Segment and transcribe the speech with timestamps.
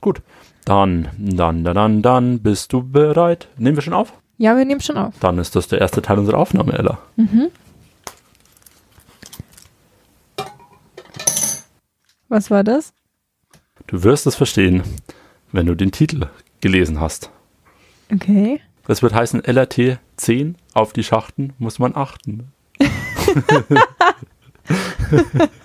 [0.00, 0.22] Gut.
[0.64, 3.48] Dann, dann, dann, dann, dann, bist du bereit?
[3.56, 4.12] Nehmen wir schon auf?
[4.36, 5.14] Ja, wir nehmen schon auf.
[5.20, 6.98] Dann ist das der erste Teil unserer Aufnahme, Ella.
[7.16, 7.48] Mhm.
[12.28, 12.92] Was war das?
[13.86, 14.82] Du wirst es verstehen,
[15.50, 16.26] wenn du den Titel
[16.60, 17.30] gelesen hast.
[18.12, 18.60] Okay.
[18.86, 22.52] Das wird heißen, LRT 10 auf die Schachten muss man achten.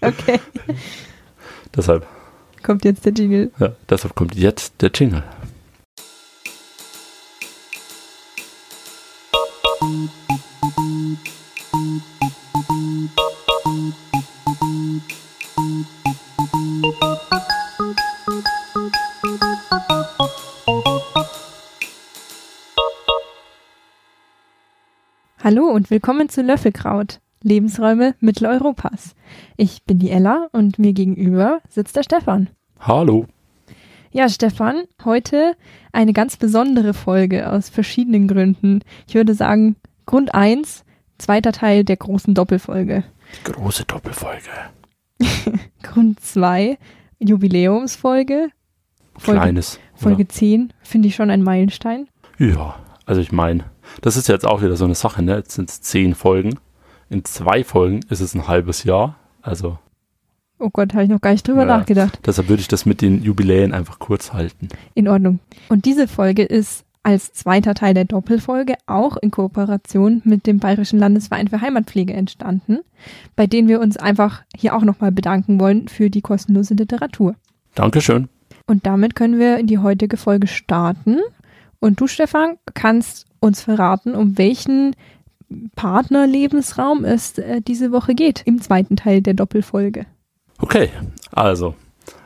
[0.00, 0.40] Okay.
[1.74, 2.06] Deshalb,
[2.68, 3.50] Kommt jetzt der Jingle.
[3.58, 5.22] ja, deshalb kommt jetzt der Jingle.
[25.42, 29.14] Hallo und willkommen zu Löffelkraut, Lebensräume Mitteleuropas.
[29.56, 32.50] Ich bin die Ella und mir gegenüber sitzt der Stefan.
[32.80, 33.26] Hallo.
[34.10, 35.54] Ja, Stefan, heute
[35.92, 38.80] eine ganz besondere Folge aus verschiedenen Gründen.
[39.06, 40.84] Ich würde sagen, Grund 1,
[41.18, 43.04] zweiter Teil der großen Doppelfolge.
[43.46, 44.48] Die große Doppelfolge.
[45.82, 46.78] Grund 2,
[47.18, 48.48] Jubiläumsfolge.
[49.18, 49.80] Folge, Kleines.
[49.94, 50.28] Folge oder?
[50.28, 52.08] 10, finde ich schon ein Meilenstein.
[52.38, 53.64] Ja, also ich meine,
[54.00, 55.36] das ist jetzt auch wieder so eine Sache, ne?
[55.36, 56.58] Jetzt sind es zehn Folgen.
[57.10, 59.16] In zwei Folgen ist es ein halbes Jahr.
[59.42, 59.78] Also
[60.58, 61.76] Oh Gott, habe ich noch gar nicht drüber Ja.
[61.78, 62.18] nachgedacht.
[62.26, 64.68] deshalb würde ich das mit den Jubiläen einfach kurz halten.
[64.94, 65.38] In Ordnung.
[65.68, 70.98] Und diese Folge ist als zweiter Teil der Doppelfolge auch in Kooperation mit dem Bayerischen
[70.98, 72.80] Landesverein für Heimatpflege entstanden,
[73.36, 77.34] bei denen wir uns einfach hier auch nochmal bedanken wollen für die kostenlose Literatur.
[77.74, 78.28] Dankeschön.
[78.66, 81.18] Und damit können wir in die heutige Folge starten.
[81.80, 84.94] Und du, Stefan, kannst uns verraten, um welchen
[85.76, 90.04] Partnerlebensraum es äh, diese Woche geht, im zweiten Teil der Doppelfolge.
[90.60, 90.90] Okay,
[91.30, 91.74] also,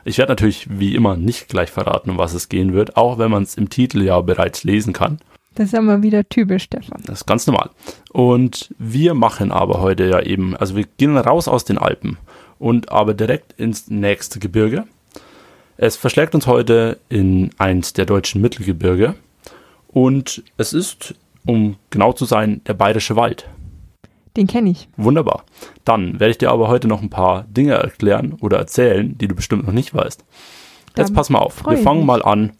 [0.05, 3.31] ich werde natürlich wie immer nicht gleich verraten, um was es gehen wird, auch wenn
[3.31, 5.19] man es im Titel ja bereits lesen kann.
[5.55, 7.01] Das ist ja mal wieder typisch, Stefan.
[7.05, 7.69] Das ist ganz normal.
[8.11, 12.17] Und wir machen aber heute ja eben, also wir gehen raus aus den Alpen
[12.57, 14.85] und aber direkt ins nächste Gebirge.
[15.77, 19.15] Es verschlägt uns heute in eins der deutschen Mittelgebirge
[19.87, 21.13] und es ist,
[21.45, 23.47] um genau zu sein, der Bayerische Wald.
[24.35, 24.87] Den kenne ich.
[24.97, 25.43] Wunderbar.
[25.85, 29.35] Dann werde ich dir aber heute noch ein paar Dinge erklären oder erzählen, die du
[29.35, 30.23] bestimmt noch nicht weißt.
[30.95, 31.65] Jetzt Dann pass mal auf.
[31.65, 32.07] Wir fangen mich.
[32.07, 32.53] mal an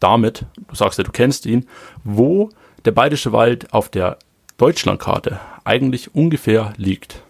[0.00, 1.66] damit, du sagst ja, du kennst ihn,
[2.02, 2.50] wo
[2.84, 4.18] der Bayerische Wald auf der
[4.56, 7.22] Deutschlandkarte eigentlich ungefähr liegt.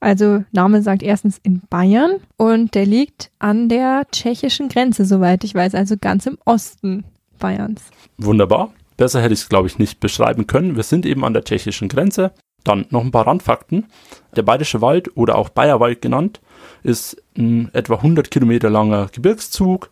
[0.00, 5.54] Also Name sagt erstens in Bayern und der liegt an der tschechischen Grenze, soweit ich
[5.54, 7.04] weiß, also ganz im Osten
[7.38, 7.82] Bayerns.
[8.18, 8.72] Wunderbar.
[8.96, 10.76] Besser hätte ich es, glaube ich, nicht beschreiben können.
[10.76, 12.32] Wir sind eben an der tschechischen Grenze.
[12.64, 13.86] Dann noch ein paar Randfakten.
[14.34, 16.40] Der Bayerische Wald oder auch Bayerwald genannt
[16.82, 19.90] ist ein etwa 100 Kilometer langer Gebirgszug.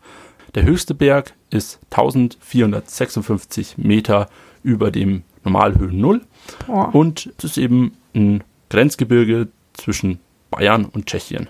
[0.55, 4.27] Der höchste Berg ist 1456 Meter
[4.63, 6.21] über dem Normalhöhen Null.
[6.67, 10.19] Oh, Und es ist eben ein Grenzgebirge zwischen
[10.51, 11.49] Bayern und Tschechien.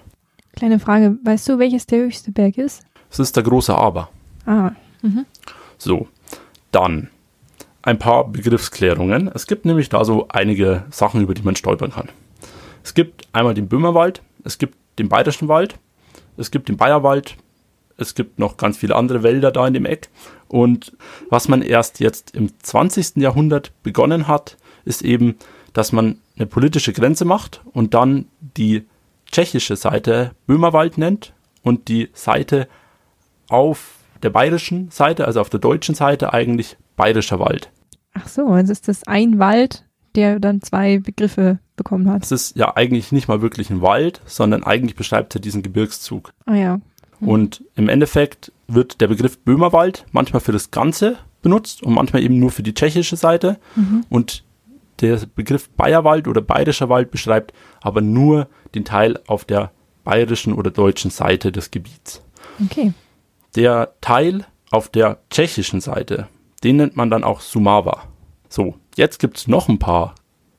[0.55, 2.83] kleine Frage, weißt du, welches der höchste Berg ist?
[3.09, 4.09] Es ist der große Aber.
[4.45, 5.25] Ah, mhm.
[5.77, 6.07] So,
[6.71, 7.09] dann
[7.83, 9.29] ein paar Begriffsklärungen.
[9.33, 12.09] Es gibt nämlich da so einige Sachen, über die man stolpern kann.
[12.83, 15.77] Es gibt einmal den Böhmerwald, es gibt den Bayerischen Wald,
[16.37, 17.37] es gibt den Bayerwald,
[17.97, 20.09] es gibt noch ganz viele andere Wälder da in dem Eck.
[20.47, 20.95] Und
[21.29, 23.17] was man erst jetzt im 20.
[23.17, 25.35] Jahrhundert begonnen hat, ist eben,
[25.73, 28.85] dass man eine politische Grenze macht und dann die
[29.31, 31.33] tschechische Seite Böhmerwald nennt
[31.63, 32.67] und die Seite
[33.49, 37.71] auf der bayerischen Seite, also auf der deutschen Seite eigentlich bayerischer Wald.
[38.13, 42.23] Ach so, also ist das ein Wald, der dann zwei Begriffe bekommen hat.
[42.23, 46.31] Es ist ja eigentlich nicht mal wirklich ein Wald, sondern eigentlich beschreibt er diesen Gebirgszug.
[46.45, 46.79] Ah ja,
[47.19, 52.39] Und im Endeffekt wird der Begriff Böhmerwald manchmal für das Ganze benutzt und manchmal eben
[52.39, 53.57] nur für die tschechische Seite.
[54.09, 54.43] Und
[55.01, 59.71] der Begriff Bayerwald oder bayerischer Wald beschreibt aber nur den Teil auf der
[60.03, 62.21] bayerischen oder deutschen Seite des Gebiets.
[62.63, 62.93] okay.
[63.55, 66.27] Der Teil auf der tschechischen Seite,
[66.63, 68.03] den nennt man dann auch Sumava.
[68.49, 70.15] So, jetzt gibt's noch ein paar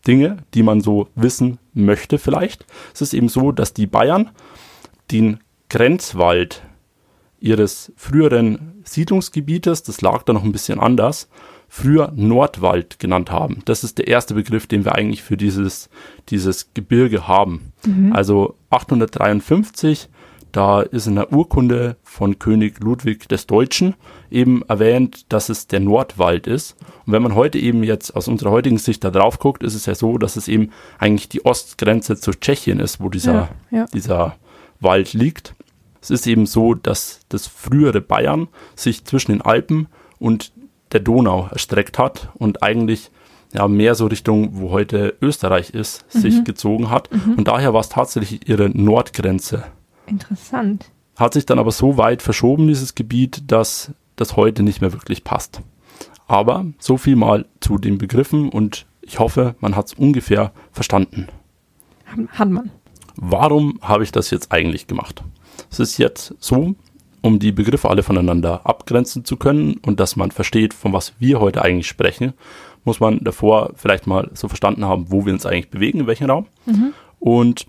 [0.06, 2.66] Dinge, die man so wissen möchte vielleicht.
[2.92, 4.30] Es ist eben so, dass die Bayern
[5.10, 6.62] den Grenzwald
[7.40, 11.28] ihres früheren Siedlungsgebietes, das lag da noch ein bisschen anders,
[11.68, 13.62] früher Nordwald genannt haben.
[13.64, 15.88] Das ist der erste Begriff, den wir eigentlich für dieses,
[16.28, 17.72] dieses Gebirge haben.
[18.14, 20.08] Also 853,
[20.54, 23.94] da ist in der Urkunde von König Ludwig des Deutschen
[24.30, 26.76] eben erwähnt, dass es der Nordwald ist.
[27.04, 29.86] Und wenn man heute eben jetzt aus unserer heutigen Sicht da drauf guckt, ist es
[29.86, 33.86] ja so, dass es eben eigentlich die Ostgrenze zu Tschechien ist, wo dieser, Ja, ja.
[33.92, 34.36] dieser
[34.78, 35.54] Wald liegt.
[36.00, 38.46] Es ist eben so, dass das frühere Bayern
[38.76, 39.88] sich zwischen den Alpen
[40.20, 40.52] und
[40.92, 43.10] der Donau erstreckt hat und eigentlich
[43.52, 46.20] ja, mehr so Richtung, wo heute Österreich ist, mhm.
[46.20, 47.10] sich gezogen hat.
[47.12, 47.34] Mhm.
[47.38, 49.64] Und daher war es tatsächlich ihre Nordgrenze.
[50.06, 50.90] Interessant.
[51.16, 55.24] Hat sich dann aber so weit verschoben, dieses Gebiet, dass das heute nicht mehr wirklich
[55.24, 55.60] passt.
[56.26, 61.28] Aber so viel mal zu den Begriffen und ich hoffe, man hat es ungefähr verstanden.
[62.30, 62.70] Hat man.
[63.16, 65.22] Warum habe ich das jetzt eigentlich gemacht?
[65.70, 66.74] Es ist jetzt so,
[67.20, 71.40] um die Begriffe alle voneinander abgrenzen zu können und dass man versteht, von was wir
[71.40, 72.34] heute eigentlich sprechen,
[72.84, 76.28] muss man davor vielleicht mal so verstanden haben, wo wir uns eigentlich bewegen, in welchem
[76.28, 76.46] Raum.
[76.66, 76.92] Mhm.
[77.18, 77.66] Und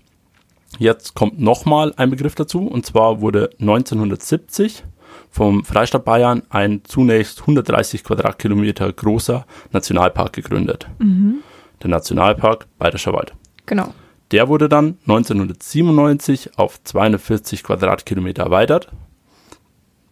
[0.78, 4.84] jetzt kommt nochmal ein Begriff dazu, und zwar wurde 1970
[5.30, 10.88] vom Freistaat Bayern ein zunächst 130 Quadratkilometer großer Nationalpark gegründet.
[10.98, 11.36] Mhm.
[11.82, 13.34] Der Nationalpark Bayerischer Wald.
[13.66, 13.92] Genau.
[14.30, 18.90] Der wurde dann 1997 auf 240 Quadratkilometer erweitert.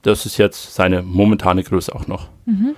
[0.02, 2.28] Das ist jetzt seine momentane Größe auch noch.
[2.44, 2.74] Mhm.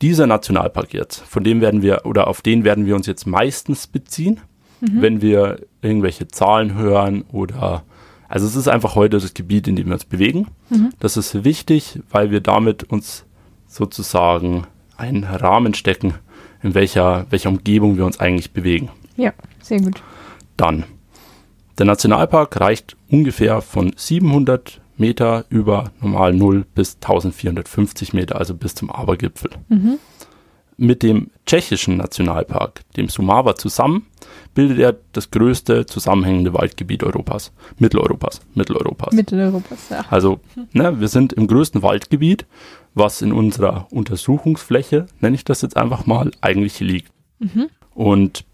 [0.00, 3.86] Dieser Nationalpark jetzt, von dem werden wir oder auf den werden wir uns jetzt meistens
[3.86, 4.40] beziehen,
[4.90, 5.02] mhm.
[5.02, 7.84] wenn wir irgendwelche Zahlen hören oder
[8.28, 10.48] also es ist einfach heute das Gebiet, in dem wir uns bewegen.
[10.70, 10.90] Mhm.
[10.98, 13.24] Das ist wichtig, weil wir damit uns
[13.68, 14.66] sozusagen
[14.96, 16.14] einen Rahmen stecken,
[16.62, 18.88] in welcher, welcher Umgebung wir uns eigentlich bewegen.
[19.16, 20.02] Ja, sehr gut.
[20.56, 20.84] Dann,
[21.78, 28.74] der Nationalpark reicht ungefähr von 700 Meter über normal 0 bis 1450 Meter, also bis
[28.74, 29.50] zum Abergipfel.
[29.68, 29.98] Mhm.
[30.76, 34.06] Mit dem tschechischen Nationalpark, dem Sumava, zusammen
[34.54, 39.12] bildet er das größte zusammenhängende Waldgebiet Europas, Mitteleuropas, Mitteleuropas.
[39.14, 40.04] Mitteleuropas, ja.
[40.10, 40.40] Also,
[40.72, 42.46] ne, wir sind im größten Waldgebiet,
[42.94, 47.12] was in unserer Untersuchungsfläche, nenne ich das jetzt einfach mal, eigentlich liegt.
[47.40, 47.68] Mhm.
[47.94, 48.44] Und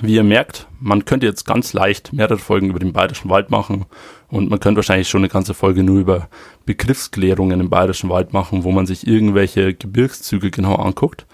[0.00, 3.86] wie ihr merkt, man könnte jetzt ganz leicht mehrere Folgen über den Bayerischen Wald machen
[4.30, 6.28] und man könnte wahrscheinlich schon eine ganze Folge nur über
[6.66, 11.26] Begriffsklärungen im Bayerischen Wald machen, wo man sich irgendwelche Gebirgszüge genau anguckt.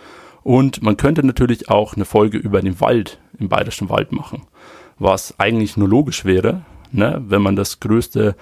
[0.42, 4.42] Und man könnte natürlich auch eine Folge über den Wald im Bayerischen Wald machen,
[4.98, 6.62] was eigentlich nur logisch wäre,
[6.92, 8.36] ne, wenn man das größte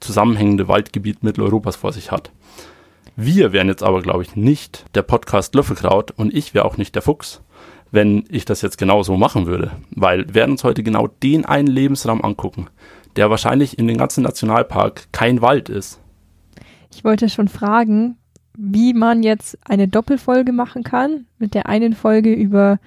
[0.00, 2.30] zusammenhängende Waldgebiet Mitteleuropas vor sich hat.
[3.16, 6.94] Wir wären jetzt aber, glaube ich, nicht der Podcast Löffelkraut und ich wäre auch nicht
[6.94, 7.42] der Fuchs,
[7.90, 9.72] wenn ich das jetzt genau so machen würde.
[9.90, 12.68] Weil wir werden uns heute genau den einen Lebensraum angucken,
[13.16, 16.00] der wahrscheinlich in dem ganzen Nationalpark kein Wald ist.
[16.92, 18.16] Ich wollte schon fragen,
[18.56, 22.78] wie man jetzt eine Doppelfolge machen kann, mit der einen Folge über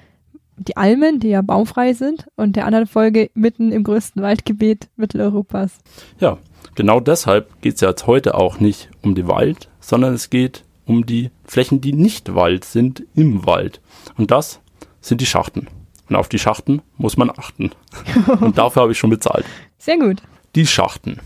[0.58, 5.80] die Almen, die ja baumfrei sind, und der anderen Folge mitten im größten Waldgebiet Mitteleuropas.
[6.20, 6.38] Ja,
[6.76, 10.64] genau deshalb geht es ja jetzt heute auch nicht um den Wald, sondern es geht
[10.86, 13.82] um die Flächen, die nicht Wald sind, im Wald.
[14.18, 14.60] Und das
[15.02, 15.68] sind die Schachten.
[16.10, 17.72] Und auf die Schachten muss man achten.
[18.40, 19.46] Und dafür habe ich schon bezahlt.
[19.84, 20.22] Sehr gut.
[20.56, 21.20] Die Schachten.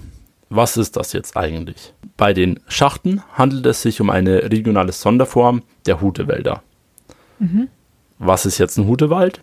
[0.50, 1.94] Was ist das jetzt eigentlich?
[2.18, 6.64] Bei den Schachten handelt es sich um eine regionale Sonderform der Hutewälder.
[7.38, 7.68] Mhm.
[8.18, 9.42] Was ist jetzt ein Hutewald?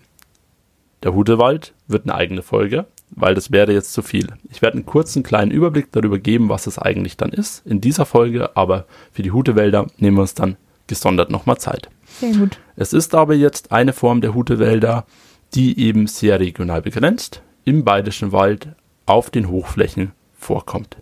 [1.05, 4.33] Der Hutewald wird eine eigene Folge, weil das wäre jetzt zu viel.
[4.51, 8.07] Ich werde einen kurzen kleinen Überblick darüber geben, was es eigentlich dann ist in dieser
[8.07, 10.57] Folge, aber für die Hutewälder nehmen wir uns dann
[10.89, 11.89] gesondert nochmal Zeit.
[12.19, 12.59] Sehr gut.
[12.75, 15.07] Es ist aber jetzt eine Form der Hutewälder,
[15.55, 18.75] die eben sehr regional begrenzt im Bayerischen Wald
[19.07, 20.97] auf den Hochflächen vorkommt.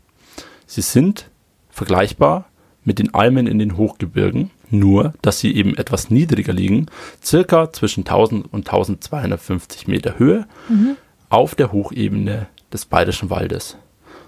[0.66, 1.30] Sie sind
[1.70, 2.46] vergleichbar
[2.84, 6.86] mit den Almen in den Hochgebirgen, nur dass sie eben etwas niedriger liegen,
[7.22, 10.96] circa zwischen 1000 und 1250 Meter Höhe mhm.
[11.28, 13.76] auf der Hochebene des Bayerischen Waldes.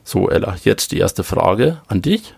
[0.04, 2.34] So, Ella, jetzt die erste Frage an dich.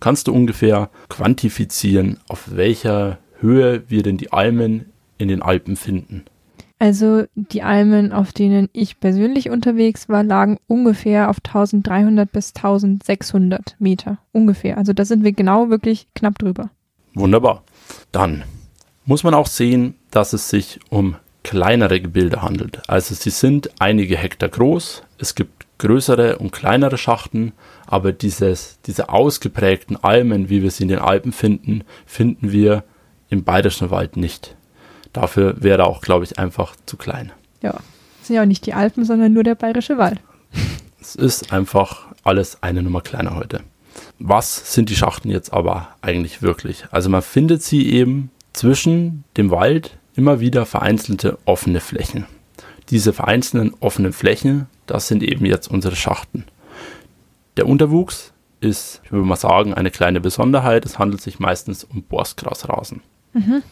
[0.00, 6.24] Kannst du ungefähr quantifizieren, auf welcher Höhe wir denn die Almen in den Alpen finden?
[6.82, 13.76] Also die Almen, auf denen ich persönlich unterwegs war, lagen ungefähr auf 1300 bis 1600
[13.78, 14.18] Meter.
[14.32, 14.78] Ungefähr.
[14.78, 16.70] Also da sind wir genau wirklich knapp drüber.
[17.14, 17.62] Wunderbar.
[18.10, 18.42] Dann
[19.04, 22.82] muss man auch sehen, dass es sich um kleinere Gebilde handelt.
[22.88, 25.04] Also sie sind einige Hektar groß.
[25.18, 27.52] Es gibt größere und kleinere Schachten,
[27.86, 32.82] aber dieses, diese ausgeprägten Almen, wie wir sie in den Alpen finden, finden wir
[33.28, 34.56] im Bayerischen Wald nicht.
[35.12, 37.32] Dafür wäre er auch, glaube ich, einfach zu klein.
[37.62, 40.20] Ja, das sind ja auch nicht die Alpen, sondern nur der Bayerische Wald.
[41.00, 43.60] Es ist einfach alles eine Nummer kleiner heute.
[44.18, 46.86] Was sind die Schachten jetzt aber eigentlich wirklich?
[46.90, 52.26] Also man findet sie eben zwischen dem Wald immer wieder vereinzelte offene Flächen.
[52.90, 56.44] Diese vereinzelten offenen Flächen, das sind eben jetzt unsere Schachten.
[57.56, 60.86] Der Unterwuchs ist, ich würde mal sagen, eine kleine Besonderheit.
[60.86, 63.02] Es handelt sich meistens um Borstgrasrasen.
[63.32, 63.62] Mhm.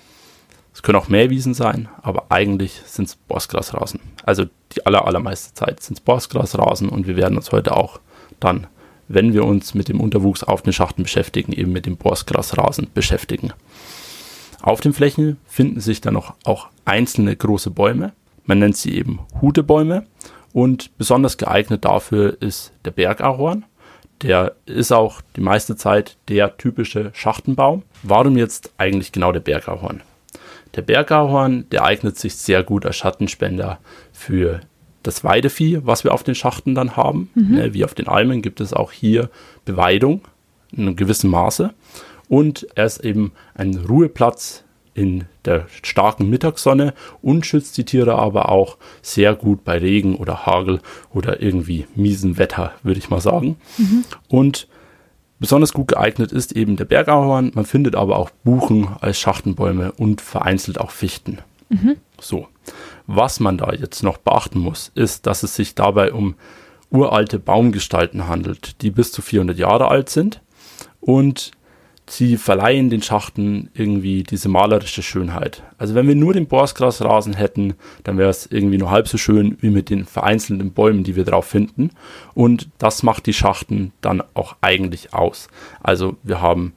[0.80, 4.00] Es können auch Mähwiesen sein, aber eigentlich sind es Borstgrasrasen.
[4.25, 8.00] Also die aller, allermeiste Zeit sind es Borstgrasrasen und wir werden uns heute auch
[8.40, 8.66] dann
[9.06, 13.52] wenn wir uns mit dem Unterwuchs auf den Schachten beschäftigen, eben mit dem Borstgrasrasen beschäftigen.
[14.62, 18.12] Auf den Flächen finden sich dann noch auch einzelne große Bäume.
[18.46, 20.06] Man nennt sie eben Hutebäume
[20.54, 23.66] und besonders geeignet dafür ist der Bergahorn.
[24.22, 27.82] Der ist auch die meiste Zeit der typische Schachtenbaum.
[28.02, 30.02] Warum jetzt eigentlich genau der Bergahorn?
[30.74, 33.78] Der Bergahorn, der eignet sich sehr gut als Schattenspender
[34.12, 34.60] für
[35.02, 37.30] das Weidevieh, was wir auf den Schachten dann haben.
[37.34, 37.54] Mhm.
[37.54, 39.30] Ne, wie auf den Almen gibt es auch hier
[39.64, 40.22] Beweidung
[40.72, 41.72] in einem gewissen Maße.
[42.28, 48.50] Und er ist eben ein Ruheplatz in der starken Mittagssonne und schützt die Tiere aber
[48.50, 50.80] auch sehr gut bei Regen oder Hagel
[51.12, 53.56] oder irgendwie miesen Wetter, würde ich mal sagen.
[53.78, 54.04] Mhm.
[54.28, 54.68] Und
[55.40, 57.50] besonders gut geeignet ist eben der Bergahorn.
[57.54, 61.38] Man findet aber auch Buchen als Schachtenbäume und vereinzelt auch Fichten.
[61.70, 61.97] Mhm.
[62.20, 62.47] So.
[63.06, 66.37] Was man da jetzt noch beachten muss, ist, dass es sich dabei um
[66.90, 70.40] uralte Baumgestalten handelt, die bis zu 400 Jahre alt sind
[71.00, 71.52] und
[72.10, 75.62] sie verleihen den Schachten irgendwie diese malerische Schönheit.
[75.78, 79.56] Also wenn wir nur den Borstgrasrasen hätten, dann wäre es irgendwie nur halb so schön
[79.60, 81.90] wie mit den vereinzelten Bäumen, die wir drauf finden.
[82.34, 85.48] Und das macht die Schachten dann auch eigentlich aus.
[85.82, 86.72] Also wir haben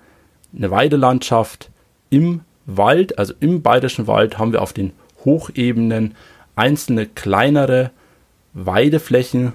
[0.56, 1.72] eine Weidelandschaft
[2.12, 4.94] im Wald, also im Bayerischen Wald haben wir auf den
[5.26, 6.14] Hochebenen
[6.56, 7.90] einzelne kleinere
[8.54, 9.54] Weideflächen,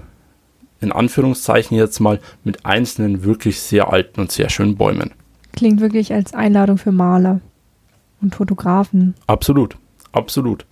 [0.81, 5.13] in Anführungszeichen jetzt mal, mit einzelnen wirklich sehr alten und sehr schönen Bäumen.
[5.53, 7.41] Klingt wirklich als Einladung für Maler
[8.21, 9.15] und Fotografen.
[9.27, 9.77] Absolut,
[10.11, 10.65] absolut.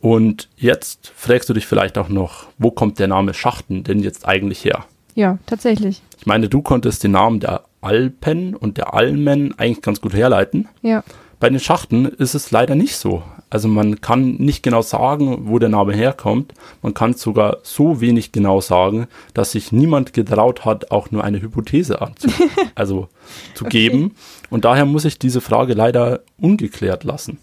[0.00, 4.26] Und jetzt fragst du dich vielleicht auch noch, wo kommt der Name Schachten denn jetzt
[4.28, 4.84] eigentlich her?
[5.14, 6.02] Ja, tatsächlich.
[6.18, 10.68] Ich meine, du konntest den Namen der Alpen und der Almen eigentlich ganz gut herleiten.
[10.82, 11.04] Ja.
[11.40, 13.22] Bei den Schachten ist es leider nicht so.
[13.54, 16.54] Also man kann nicht genau sagen, wo der Name herkommt.
[16.82, 21.40] Man kann sogar so wenig genau sagen, dass sich niemand getraut hat, auch nur eine
[21.40, 22.28] Hypothese anzu
[22.74, 23.06] also
[23.54, 23.90] zu okay.
[23.90, 24.16] geben.
[24.50, 27.38] Und daher muss ich diese Frage leider ungeklärt lassen.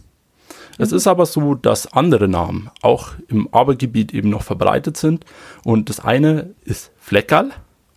[0.77, 0.97] Es mhm.
[0.97, 5.23] ist aber so, dass andere Namen auch im Abergebiet eben noch verbreitet sind.
[5.63, 7.51] Und das eine ist Fleckerl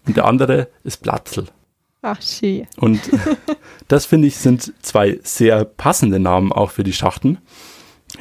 [0.07, 1.47] und der andere ist Platzl.
[2.01, 2.69] Ach, schön.
[2.77, 3.01] Und
[3.89, 7.39] das finde ich sind zwei sehr passende Namen auch für die Schachten.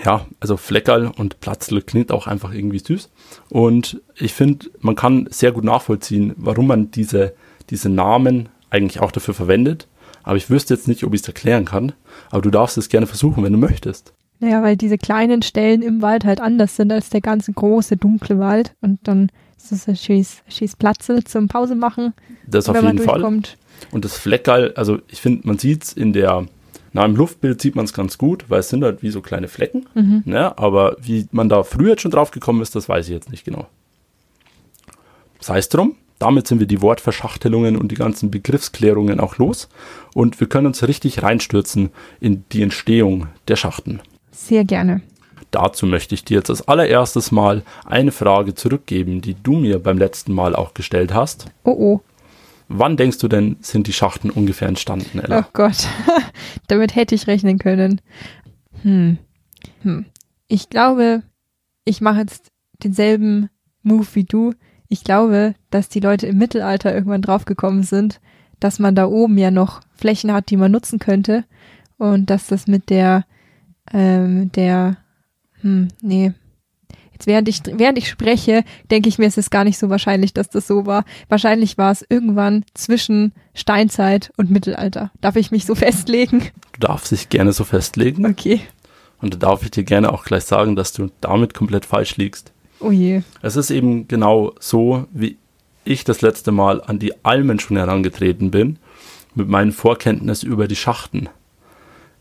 [0.04, 3.10] Ja, also Fleckerl und Platzl klingt auch einfach irgendwie süß.
[3.50, 7.34] Und ich finde, man kann sehr gut nachvollziehen, warum man diese,
[7.70, 9.88] diese Namen eigentlich auch dafür verwendet.
[10.24, 11.92] Aber ich wüsste jetzt nicht, ob ich es erklären kann.
[12.32, 14.14] Aber du darfst es gerne versuchen, wenn du möchtest.
[14.40, 18.40] Naja, weil diese kleinen Stellen im Wald halt anders sind als der ganze große, dunkle
[18.40, 18.74] Wald.
[18.82, 22.14] Und dann ist es ein schönes Platzel zum Pause machen.
[22.48, 23.24] Das auf jeden Fall.
[23.24, 26.46] Und das Fleckerl, also ich finde, man sieht es in der,
[26.94, 29.48] na im Luftbild sieht man es ganz gut, weil es sind halt wie so kleine
[29.48, 29.88] Flecken.
[29.96, 30.22] Mhm.
[30.26, 30.58] Ne?
[30.58, 33.46] Aber wie man da früher jetzt schon drauf gekommen ist, das weiß ich jetzt nicht
[33.46, 33.68] genau.
[35.40, 39.68] Sei es drum, damit sind wir die Wortverschachtelungen und die ganzen Begriffsklärungen auch los
[40.14, 41.90] und wir können uns richtig reinstürzen
[42.22, 44.00] in die Entstehung der Schachten.
[44.32, 45.02] Sehr gerne.
[45.52, 49.98] Dazu möchte ich dir jetzt als allererstes mal eine Frage zurückgeben, die du mir beim
[49.98, 51.48] letzten Mal auch gestellt hast.
[51.64, 52.02] Oh oh.
[52.76, 55.42] Wann denkst du denn, sind die Schachten ungefähr entstanden, Ella?
[55.42, 55.88] Oh Gott,
[56.68, 58.02] damit hätte ich rechnen können.
[58.82, 59.20] Hm.
[59.84, 60.06] Hm.
[60.48, 61.22] Ich glaube,
[61.86, 62.52] ich mache jetzt
[62.84, 63.50] denselben
[63.84, 64.54] Move wie du.
[64.88, 68.20] Ich glaube, dass die Leute im Mittelalter irgendwann draufgekommen sind,
[68.60, 71.46] dass man da oben ja noch Flächen hat, die man nutzen könnte
[71.98, 73.26] und dass das mit der,
[73.92, 74.98] ähm, der,
[75.62, 76.34] hm, nee,
[77.24, 80.34] Jetzt während ich, während ich spreche, denke ich mir, es ist gar nicht so wahrscheinlich,
[80.34, 81.06] dass das so war.
[81.30, 85.12] Wahrscheinlich war es irgendwann zwischen Steinzeit und Mittelalter.
[85.22, 86.42] Darf ich mich so festlegen?
[86.74, 88.26] Du darfst dich gerne so festlegen.
[88.26, 88.62] Okay.
[89.22, 92.52] Und da darf ich dir gerne auch gleich sagen, dass du damit komplett falsch liegst.
[92.82, 93.22] Oh je.
[93.42, 95.38] Es ist eben genau so, wie
[95.86, 98.80] ich das letzte Mal an die Almen schon herangetreten bin,
[99.34, 101.30] mit meinen Vorkenntnissen über die Schachten.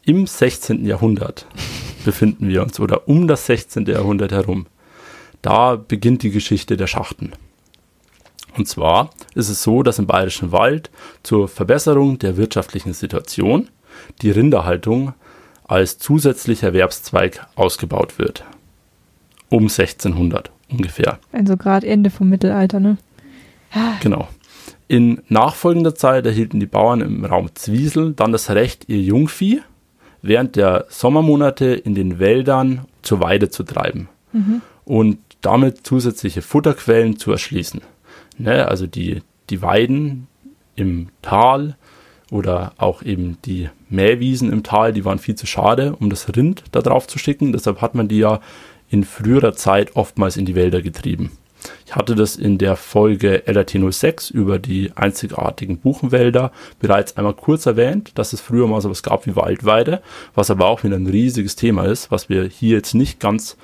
[0.04, 0.84] Im 16.
[0.84, 1.46] Jahrhundert
[2.04, 3.86] befinden wir uns oder um das 16.
[3.86, 4.66] Jahrhundert herum.
[5.42, 7.32] Da beginnt die Geschichte der Schachten.
[8.56, 10.90] Und zwar ist es so, dass im Bayerischen Wald
[11.22, 13.68] zur Verbesserung der wirtschaftlichen Situation
[14.20, 15.14] die Rinderhaltung
[15.64, 18.44] als zusätzlicher Erwerbszweig ausgebaut wird.
[19.48, 21.18] Um 1600 ungefähr.
[21.32, 22.98] Also gerade Ende vom Mittelalter, ne?
[24.00, 24.28] Genau.
[24.88, 29.62] In nachfolgender Zeit erhielten die Bauern im Raum Zwiesel dann das Recht, ihr Jungvieh
[30.22, 34.08] während der Sommermonate in den Wäldern zur Weide zu treiben.
[34.32, 34.62] Mhm.
[34.84, 37.82] Und damit zusätzliche Futterquellen zu erschließen.
[38.38, 40.26] Ne, also die, die Weiden
[40.74, 41.76] im Tal
[42.30, 46.64] oder auch eben die Mähwiesen im Tal, die waren viel zu schade, um das Rind
[46.72, 47.52] da drauf zu schicken.
[47.52, 48.40] Deshalb hat man die ja
[48.88, 51.32] in früherer Zeit oftmals in die Wälder getrieben.
[51.86, 58.12] Ich hatte das in der Folge LRT06 über die einzigartigen Buchenwälder bereits einmal kurz erwähnt,
[58.16, 60.02] dass es früher mal sowas gab wie Waldweide,
[60.34, 63.56] was aber auch wieder ein riesiges Thema ist, was wir hier jetzt nicht ganz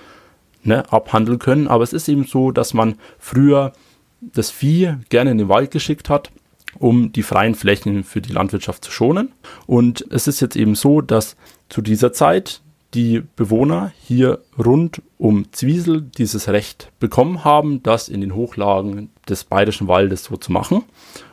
[0.62, 1.68] ne, abhandeln können.
[1.68, 3.72] Aber es ist eben so, dass man früher
[4.20, 6.30] das Vieh gerne in den Wald geschickt hat,
[6.78, 9.32] um die freien Flächen für die Landwirtschaft zu schonen.
[9.66, 11.36] Und es ist jetzt eben so, dass
[11.68, 12.62] zu dieser Zeit
[12.94, 19.44] die Bewohner hier rund um Zwiesel dieses Recht bekommen haben, das in den Hochlagen des
[19.44, 20.84] Bayerischen Waldes so zu machen.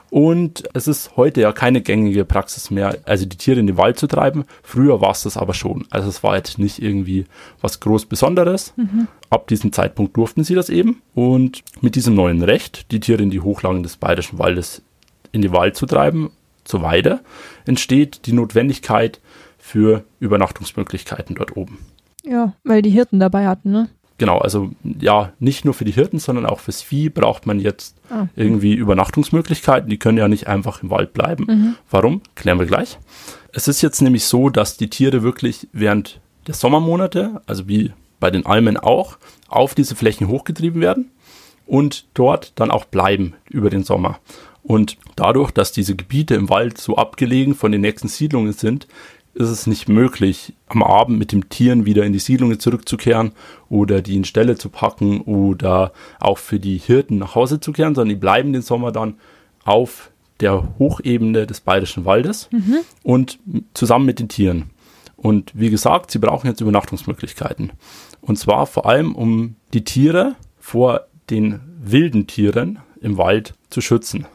[0.09, 3.99] Und es ist heute ja keine gängige Praxis mehr, also die Tiere in den Wald
[3.99, 4.45] zu treiben.
[4.63, 5.85] Früher war es das aber schon.
[5.89, 7.25] Also es war jetzt nicht irgendwie
[7.61, 8.73] was groß Besonderes.
[8.77, 9.07] Mhm.
[9.29, 11.01] Ab diesem Zeitpunkt durften sie das eben.
[11.13, 14.81] Und mit diesem neuen Recht, die Tiere in die Hochlagen des Bayerischen Waldes
[15.31, 16.31] in den Wald zu treiben,
[16.63, 17.19] zur Weide,
[17.65, 19.19] entsteht die Notwendigkeit,
[19.65, 21.79] für Übernachtungsmöglichkeiten dort oben.
[22.23, 23.89] Ja, weil die Hirten dabei hatten, ne?
[24.17, 27.97] Genau, also ja, nicht nur für die Hirten, sondern auch fürs Vieh braucht man jetzt
[28.09, 28.27] ah.
[28.35, 29.89] irgendwie Übernachtungsmöglichkeiten.
[29.89, 31.45] Die können ja nicht einfach im Wald bleiben.
[31.47, 31.75] Mhm.
[31.91, 32.21] Warum?
[32.35, 32.97] Klären wir gleich.
[33.51, 38.31] Es ist jetzt nämlich so, dass die Tiere wirklich während der Sommermonate, also wie bei
[38.31, 39.17] den Almen auch,
[39.49, 41.11] auf diese Flächen hochgetrieben werden
[41.65, 44.19] und dort dann auch bleiben über den Sommer.
[44.63, 48.87] Und dadurch, dass diese Gebiete im Wald so abgelegen von den nächsten Siedlungen sind,
[49.35, 53.33] ist es nicht möglich, am Abend mit den Tieren wieder in die Siedlungen zurückzukehren
[53.69, 57.95] oder die in Ställe zu packen oder auch für die Hirten nach Hause zu kehren,
[57.95, 59.15] sondern die bleiben den Sommer dann
[59.65, 62.77] auf der Hochebene des Bayerischen Waldes mhm.
[63.03, 63.39] und
[63.73, 64.69] zusammen mit den Tieren.
[65.17, 67.71] Und wie gesagt, sie brauchen jetzt Übernachtungsmöglichkeiten.
[68.21, 74.27] Und zwar vor allem, um die Tiere vor den wilden Tieren im Wald zu schützen.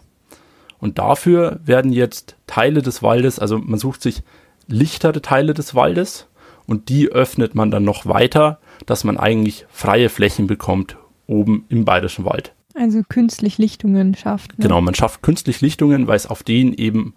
[0.78, 4.23] Und dafür werden jetzt Teile des Waldes, also man sucht sich
[4.71, 6.29] lichtere Teile des Waldes
[6.67, 10.97] und die öffnet man dann noch weiter, dass man eigentlich freie Flächen bekommt
[11.27, 12.53] oben im Bayerischen Wald.
[12.75, 14.59] Also künstlich Lichtungen schafft.
[14.59, 14.62] Ne?
[14.62, 17.15] Genau, man schafft künstlich Lichtungen, weil es auf denen eben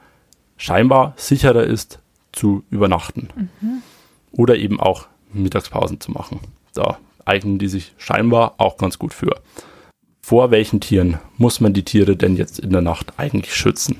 [0.58, 2.00] scheinbar sicherer ist
[2.32, 3.30] zu übernachten.
[3.62, 3.84] Mhm.
[4.32, 6.39] Oder eben auch Mittagspausen zu machen.
[6.74, 9.39] Da eignen die sich scheinbar auch ganz gut für.
[10.22, 13.98] Vor welchen Tieren muss man die Tiere denn jetzt in der Nacht eigentlich schützen?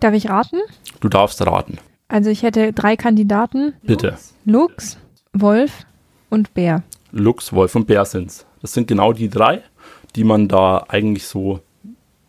[0.00, 0.60] Darf ich raten?
[1.00, 1.78] Du darfst raten.
[2.08, 3.74] Also ich hätte drei Kandidaten.
[3.82, 4.18] Bitte.
[4.44, 4.98] Luchs,
[5.32, 5.84] Wolf
[6.30, 6.82] und Bär.
[7.12, 8.46] Luchs, Wolf und Bär sind's.
[8.60, 9.62] Das sind genau die drei,
[10.16, 11.60] die man da eigentlich so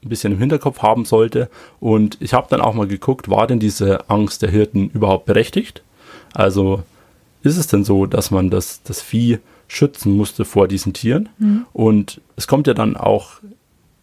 [0.04, 1.50] ein bisschen im Hinterkopf haben sollte.
[1.80, 5.84] Und ich habe dann auch mal geguckt, war denn diese Angst der Hirten überhaupt berechtigt?
[6.34, 6.84] Also
[7.42, 11.30] ist es denn so, dass man das, das Vieh schützen musste vor diesen Tieren?
[11.38, 11.66] Mhm.
[11.74, 13.40] Und es kommt ja dann auch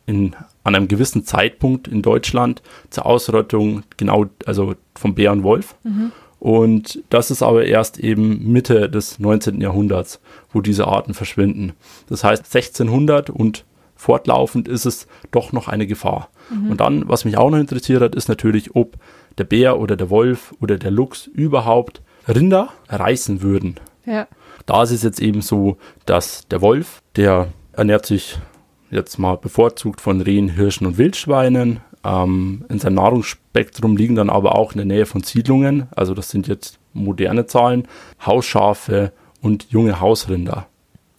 [0.07, 5.75] in, an einem gewissen Zeitpunkt in Deutschland zur Ausrottung genau, also vom Bär und Wolf.
[5.83, 6.13] Mhm.
[6.39, 9.61] Und das ist aber erst eben Mitte des 19.
[9.61, 10.21] Jahrhunderts,
[10.53, 11.73] wo diese Arten verschwinden.
[12.09, 16.31] Das heißt, 1600 und fortlaufend ist es doch noch eine Gefahr.
[16.51, 16.71] Mhm.
[16.73, 18.97] Und dann, was mich auch noch interessiert hat, ist natürlich, ob
[19.39, 23.79] der Bär oder der Wolf oder der Luchs überhaupt Rinder reißen würden.
[24.05, 24.27] Ja.
[24.67, 28.39] Da ist es jetzt eben so, dass der Wolf, der ernährt sich
[28.93, 31.81] jetzt mal bevorzugt von Rehen, Hirschen und Wildschweinen.
[32.05, 36.31] Ähm, in seinem Nahrungsspektrum liegen dann aber auch in der Nähe von Siedlungen, also das
[36.31, 37.89] sind jetzt moderne Zahlen,
[38.25, 40.67] Hausschafe und junge Hausrinder.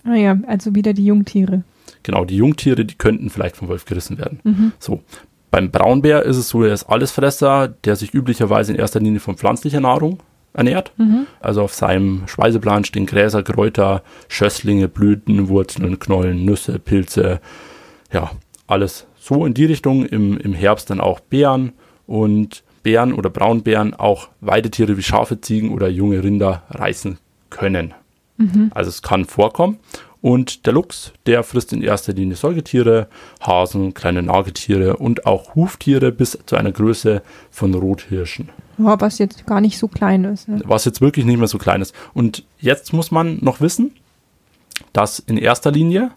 [0.06, 1.64] Ah ja, also wieder die Jungtiere.
[2.04, 4.40] Genau, die Jungtiere, die könnten vielleicht vom Wolf gerissen werden.
[4.44, 4.72] Mhm.
[4.80, 5.02] So.
[5.50, 9.38] Beim Braunbär ist es so, er ist Allesfresser, der sich üblicherweise in erster Linie von
[9.38, 10.20] pflanzlicher Nahrung
[10.54, 10.92] ernährt.
[10.98, 11.28] Mhm.
[11.40, 17.42] Also auf seinem Speiseplan stehen Gräser, Kräuter, Schösslinge, Blüten, Wurzeln, Knollen, Nüsse, Pilze,
[18.12, 18.32] ja,
[18.68, 20.06] alles so in die Richtung.
[20.06, 21.74] Im, im Herbst dann auch Beeren
[22.06, 27.18] und Bären oder Braunbären auch Weidetiere wie Schafe, Ziegen oder junge Rinder reißen
[27.50, 27.94] können.
[28.38, 28.72] Mhm.
[28.74, 29.80] Also es kann vorkommen.
[30.22, 33.08] Und der Luchs, der frisst in erster Linie Säugetiere,
[33.42, 38.50] Hasen, kleine Nagetiere und auch Huftiere bis zu einer Größe von Rothirschen.
[38.78, 40.48] Ja, was jetzt gar nicht so klein ist.
[40.48, 40.62] Ne?
[40.66, 41.94] Was jetzt wirklich nicht mehr so klein ist.
[42.14, 43.92] Und jetzt muss man noch wissen,
[44.94, 46.12] dass in erster Linie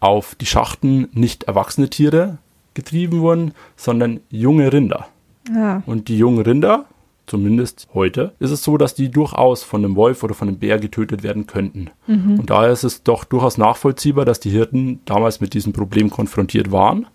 [0.00, 2.38] auf die Schachten nicht erwachsene Tiere
[2.74, 5.08] getrieben wurden, sondern junge Rinder.
[5.52, 5.82] Ja.
[5.86, 6.84] Und die jungen Rinder,
[7.26, 10.78] zumindest heute, ist es so, dass die durchaus von einem Wolf oder von einem Bär
[10.78, 11.90] getötet werden könnten.
[12.06, 12.40] Mhm.
[12.40, 16.70] Und daher ist es doch durchaus nachvollziehbar, dass die Hirten damals mit diesem Problem konfrontiert
[16.70, 17.06] waren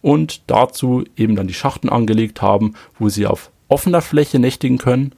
[0.00, 5.12] und dazu eben dann die Schachten angelegt haben, wo sie auf offener Fläche nächtigen können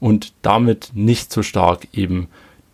[0.00, 2.28] und damit nicht so stark eben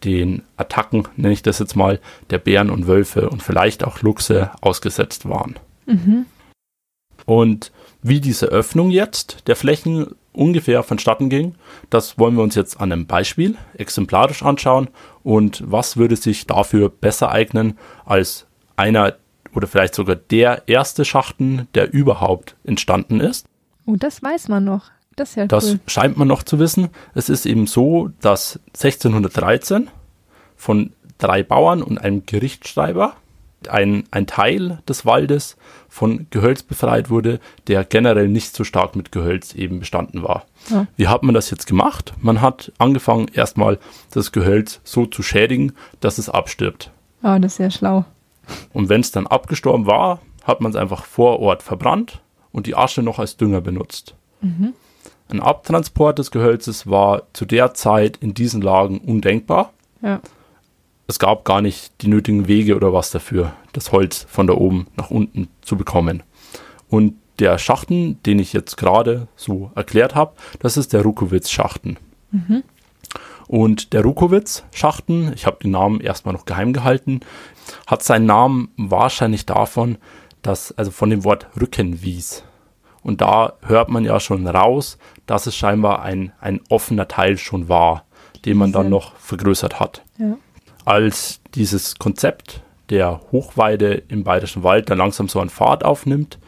[0.05, 4.51] den Attacken, nenne ich das jetzt mal, der Bären und Wölfe und vielleicht auch Luchse
[4.61, 5.57] ausgesetzt waren.
[5.87, 6.27] Mhm.
[7.27, 11.57] Und wie diese Öffnung jetzt der Flächen ungefähr vonstatten ging,
[11.91, 14.89] das wollen wir uns jetzt an einem Beispiel exemplarisch anschauen
[15.25, 19.17] und was würde sich dafür besser eignen als einer
[19.55, 23.47] oder vielleicht sogar der erste Schachten, der überhaupt entstanden ist.
[23.87, 24.91] Oh, das weiß man noch.
[25.19, 25.81] Das ja Das cool.
[25.87, 26.89] scheint man noch zu wissen.
[27.15, 29.89] Es ist eben so, dass 1613
[30.57, 33.15] von drei Bauern und einem Gerichtsschreiber
[33.69, 35.57] ein, ein Teil des Waldes
[35.89, 40.45] von Gehölz befreit wurde, der generell nicht so stark mit Gehölz eben bestanden war.
[40.71, 40.87] Ja.
[40.97, 42.13] Wie hat man das jetzt gemacht?
[42.21, 43.79] Man hat angefangen, erstmal
[44.13, 46.93] das Gehölz so zu schädigen, dass es abstirbt.
[47.23, 48.05] Ah, das ist ja schlau.
[48.73, 52.21] Und wenn es dann abgestorben war, hat man es einfach vor Ort verbrannt
[52.53, 54.15] und die Asche noch als Dünger benutzt.
[55.31, 59.73] Ein Abtransport des Gehölzes war zu der Zeit in diesen Lagen undenkbar.
[60.01, 60.21] Ja.
[61.07, 64.87] Es gab gar nicht die nötigen Wege oder was dafür, das Holz von da oben
[64.97, 66.23] nach unten zu bekommen.
[66.89, 71.97] Und der Schachten, den ich jetzt gerade so erklärt habe, das ist der Rukowitz-Schachten.
[73.47, 77.21] Und der Rukowitz-Schachten, ich habe den Namen erstmal noch geheim gehalten,
[77.87, 79.97] hat seinen Namen wahrscheinlich davon,
[80.43, 82.45] dass, also von dem Wort Rückenwies.
[83.03, 87.69] Und da hört man ja schon raus, dass es scheinbar ein, ein offener Teil schon
[87.69, 88.05] war,
[88.45, 90.03] den man dann noch vergrößert hat.
[90.19, 90.37] Ja.
[90.85, 96.39] Als dieses Konzept der Hochweide im Bayerischen Wald dann langsam so an Fahrt aufnimmt,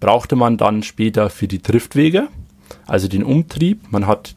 [0.00, 2.28] brauchte man dann später für die Triftwege,
[2.86, 3.90] also den Umtrieb.
[3.90, 4.34] Man hat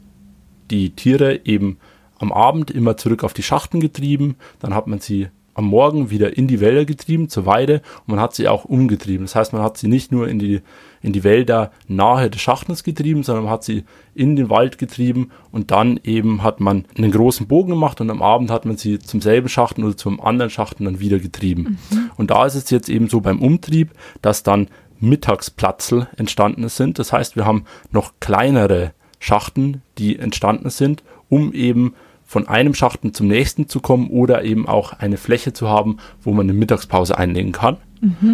[0.72, 1.78] die Tiere eben
[2.18, 6.38] am Abend immer zurück auf die Schachten getrieben, dann hat man sie am Morgen wieder
[6.38, 9.26] in die Wälder getrieben zur Weide und man hat sie auch umgetrieben.
[9.26, 10.62] Das heißt, man hat sie nicht nur in die,
[11.02, 13.84] in die Wälder nahe des Schachtens getrieben, sondern man hat sie
[14.16, 18.22] in den Wald getrieben und dann eben hat man einen großen Bogen gemacht und am
[18.22, 21.78] Abend hat man sie zum selben Schachten oder zum anderen Schachten dann wieder getrieben.
[22.18, 24.68] Und da ist es jetzt eben so beim Umtrieb, dass dann
[25.00, 27.00] Mittagsplatzel entstanden sind.
[27.00, 31.94] Das heißt, wir haben noch kleinere Schachten, die entstanden sind, um eben
[32.30, 36.32] von einem Schachten zum nächsten zu kommen oder eben auch eine Fläche zu haben, wo
[36.32, 37.78] man eine Mittagspause einlegen kann.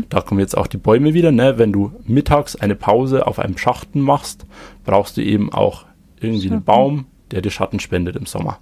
[0.10, 1.32] Da kommen jetzt auch die Bäume wieder.
[1.32, 1.58] Ne?
[1.58, 4.46] Wenn du mittags eine Pause auf einem Schachten machst,
[4.84, 5.86] brauchst du eben auch
[6.20, 6.66] irgendwie einen Schatten.
[6.66, 8.60] Baum, der dir Schatten spendet im Sommer.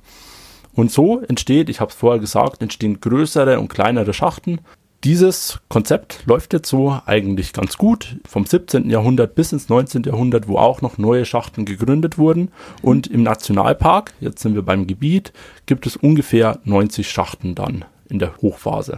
[0.76, 4.60] Und so entsteht, ich habe es vorher gesagt, entstehen größere und kleinere Schachten.
[5.04, 8.90] Dieses Konzept läuft jetzt so eigentlich ganz gut vom 17.
[8.90, 10.04] Jahrhundert bis ins 19.
[10.04, 12.54] Jahrhundert, wo auch noch neue Schachten gegründet wurden.
[12.82, 15.34] Und im Nationalpark, jetzt sind wir beim Gebiet,
[15.66, 18.98] gibt es ungefähr 90 Schachten dann in der Hochphase.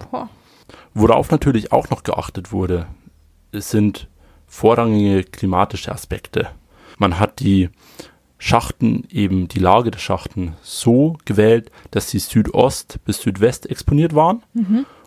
[0.94, 2.86] Worauf natürlich auch noch geachtet wurde,
[3.52, 4.08] es sind
[4.46, 6.50] vorrangige klimatische Aspekte.
[7.00, 7.72] Man hat die
[8.38, 14.44] Schachten, eben die Lage der Schachten so gewählt, dass sie Südost bis Südwest exponiert waren.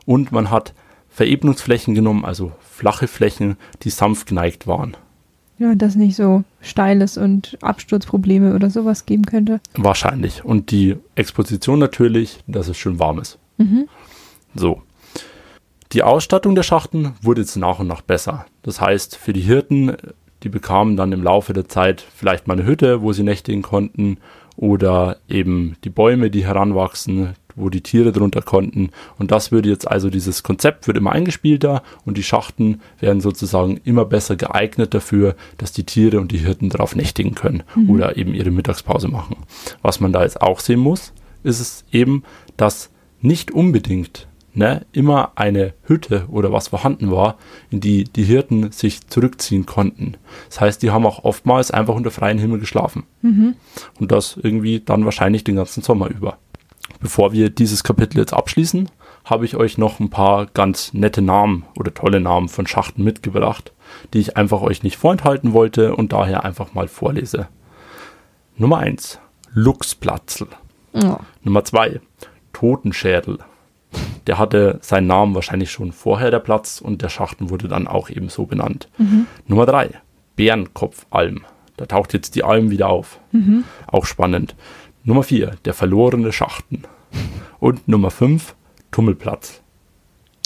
[0.07, 0.75] Und man hat
[1.19, 4.97] Verebnungsflächen genommen, also flache Flächen, die sanft geneigt waren.
[5.59, 9.61] Ja, dass nicht so steiles und Absturzprobleme oder sowas geben könnte.
[9.75, 10.45] Wahrscheinlich.
[10.45, 13.37] Und die Exposition natürlich, dass es schön warm ist.
[14.55, 14.83] So.
[15.91, 18.47] Die Ausstattung der Schachten wurde jetzt nach und nach besser.
[18.63, 19.97] Das heißt, für die Hirten,
[20.45, 24.19] die bekamen dann im Laufe der Zeit vielleicht mal eine Hütte, wo sie nächtigen konnten,
[24.55, 28.91] oder eben die Bäume, die heranwachsen, wo die Tiere drunter konnten.
[29.19, 33.81] Und das würde jetzt also, dieses Konzept wird immer eingespielter und die Schachten werden sozusagen
[33.85, 38.35] immer besser geeignet dafür, dass die Tiere und die Hirten darauf nächtigen können oder eben
[38.35, 39.37] ihre Mittagspause machen.
[39.83, 42.23] Was man da jetzt auch sehen muss, ist es eben,
[42.57, 42.91] dass
[43.21, 47.39] nicht unbedingt ne, immer eine Hütte oder was vorhanden war,
[47.71, 50.17] in die die Hirten sich zurückziehen konnten.
[50.49, 53.05] Das heißt, die haben auch oftmals einfach unter freiem Himmel geschlafen.
[53.99, 56.39] Und das irgendwie dann wahrscheinlich den ganzen Sommer über.
[57.01, 58.91] Bevor wir dieses Kapitel jetzt abschließen,
[59.25, 63.73] habe ich euch noch ein paar ganz nette Namen oder tolle Namen von Schachten mitgebracht,
[64.13, 67.49] die ich einfach euch nicht vorenthalten wollte und daher einfach mal vorlese.
[68.57, 69.21] Nummer 1.
[69.53, 70.47] Luchsplatzl.
[70.95, 71.17] Oh.
[71.43, 72.01] Nummer 2.
[72.53, 73.39] Totenschädel.
[74.27, 78.11] Der hatte seinen Namen wahrscheinlich schon vorher der Platz und der Schachten wurde dann auch
[78.11, 78.89] eben so benannt.
[79.47, 79.91] Nummer 3.
[80.37, 81.45] Bärenkopfalm.
[81.77, 83.21] Da taucht jetzt die Alm wieder auf.
[83.87, 84.57] Auch spannend.
[85.09, 85.57] Nummer 4.
[85.65, 86.83] Der verlorene Schachten.
[87.61, 88.55] Und Nummer 5.
[88.91, 89.63] Tummelplatz.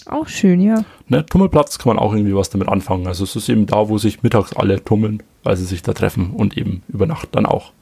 [0.07, 0.85] Auch schön, ja.
[1.09, 3.09] Ne, Tummelplatz kann man auch irgendwie was damit anfangen.
[3.09, 6.31] Also es ist eben da, wo sich mittags alle tummeln, weil sie sich da treffen
[6.31, 7.73] und eben über Nacht dann auch.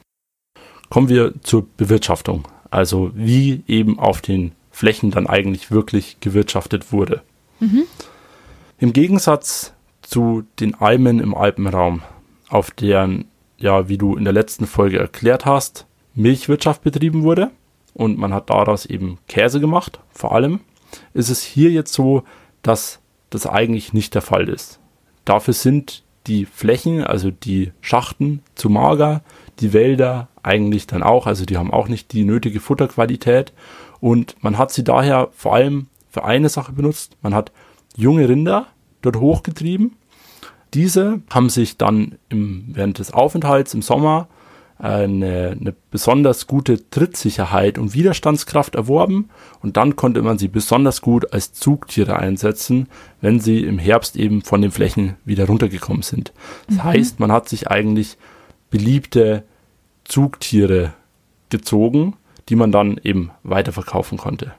[0.89, 2.47] Kommen wir zur Bewirtschaftung.
[2.71, 7.21] Also wie eben auf den Flächen dann eigentlich wirklich gewirtschaftet wurde.
[8.79, 12.01] Im Gegensatz zu den Almen im Alpenraum,
[12.49, 13.25] auf deren,
[13.57, 17.51] ja, wie du in der letzten Folge erklärt hast, Milchwirtschaft betrieben wurde
[17.93, 20.61] und man hat daraus eben Käse gemacht, vor allem,
[21.13, 22.23] ist es hier jetzt so,
[22.61, 24.79] dass das eigentlich nicht der Fall ist.
[25.25, 29.21] Dafür sind die Flächen, also die Schachten zu mager,
[29.59, 33.53] die Wälder eigentlich dann auch, also die haben auch nicht die nötige Futterqualität
[33.99, 37.17] und man hat sie daher vor allem für eine Sache benutzt.
[37.21, 37.51] Man hat
[37.95, 38.67] junge Rinder
[39.01, 39.95] dort hochgetrieben.
[40.73, 44.27] Diese haben sich dann im, während des Aufenthalts im Sommer
[44.81, 49.29] eine, eine besonders gute Trittsicherheit und Widerstandskraft erworben
[49.61, 52.87] und dann konnte man sie besonders gut als Zugtiere einsetzen,
[53.21, 56.33] wenn sie im Herbst eben von den Flächen wieder runtergekommen sind.
[56.67, 56.83] Das mhm.
[56.83, 58.17] heißt, man hat sich eigentlich
[58.71, 59.43] beliebte
[60.03, 60.93] Zugtiere
[61.49, 62.15] gezogen,
[62.49, 64.53] die man dann eben weiterverkaufen konnte.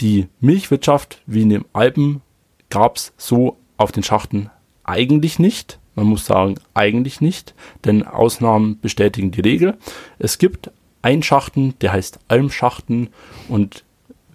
[0.00, 2.20] Die Milchwirtschaft wie in den Alpen
[2.68, 4.50] gab es so auf den Schachten
[4.82, 5.78] eigentlich nicht.
[5.96, 7.54] Man muss sagen, eigentlich nicht,
[7.84, 9.76] denn Ausnahmen bestätigen die Regel.
[10.18, 10.70] Es gibt
[11.02, 13.08] einen Schachten, der heißt Almschachten
[13.48, 13.84] und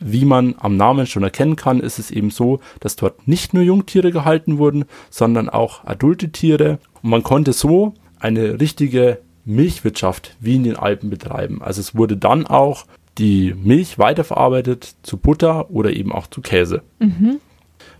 [0.04, 3.62] wie man am Namen schon erkennen kann, ist es eben so, dass dort nicht nur
[3.62, 6.80] Jungtiere gehalten wurden, sondern auch adulte Tiere.
[7.04, 11.62] Und man konnte so eine richtige Milchwirtschaft wie in den Alpen betreiben.
[11.62, 12.86] Also es wurde dann auch
[13.17, 16.82] die Milch weiterverarbeitet zu Butter oder eben auch zu Käse.
[17.00, 17.39] Mhm.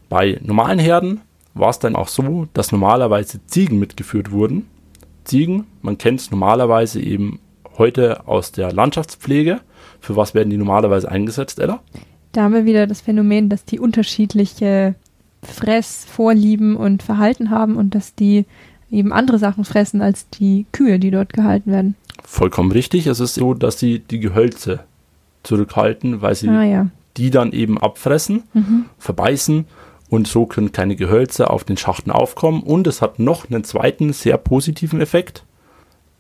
[0.10, 1.21] Bei normalen Herden
[1.53, 4.67] war es dann auch so, dass normalerweise Ziegen mitgeführt wurden.
[5.23, 7.39] Ziegen, man kennt es normalerweise eben
[7.77, 9.59] heute aus der Landschaftspflege.
[9.99, 11.81] Für was werden die normalerweise eingesetzt, Ella?
[12.31, 14.95] Da haben wir wieder das Phänomen, dass die unterschiedliche
[15.43, 18.45] Fressvorlieben und Verhalten haben und dass die
[18.89, 21.95] eben andere Sachen fressen als die Kühe, die dort gehalten werden.
[22.23, 23.07] Vollkommen richtig.
[23.07, 24.81] Es ist so, dass sie die Gehölze
[25.43, 26.87] zurückhalten, weil sie ah, ja.
[27.17, 28.85] die dann eben abfressen, mhm.
[28.99, 29.65] verbeißen
[30.12, 32.62] und so können keine Gehölze auf den Schachten aufkommen.
[32.63, 35.45] Und es hat noch einen zweiten sehr positiven Effekt.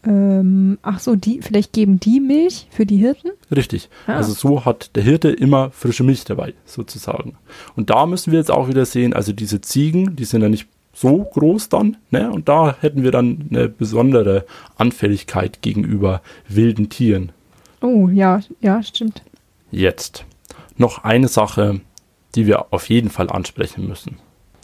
[0.05, 3.31] Ähm, ach so, die, vielleicht geben die Milch für die Hirten?
[3.53, 3.89] Richtig.
[4.07, 4.15] Ah.
[4.15, 7.35] Also so hat der Hirte immer frische Milch dabei, sozusagen.
[7.75, 10.69] Und da müssen wir jetzt auch wieder sehen, also diese Ziegen, die sind ja nicht
[10.93, 12.31] so groß dann, ne?
[12.31, 14.45] Und da hätten wir dann eine besondere
[14.77, 17.33] Anfälligkeit gegenüber wilden Tieren.
[17.81, 19.21] Oh, ja, ja, stimmt.
[19.69, 20.23] Jetzt
[20.77, 21.81] noch eine Sache,
[22.35, 24.17] die wir auf jeden Fall ansprechen müssen.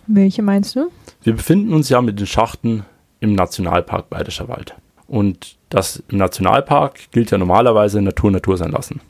[0.07, 0.89] Welche meinst du?
[1.23, 2.85] Wir befinden uns ja mit den Schachten
[3.19, 4.75] im Nationalpark Bayerischer Wald.
[5.07, 9.01] Und das im Nationalpark gilt ja normalerweise Natur Natur sein lassen.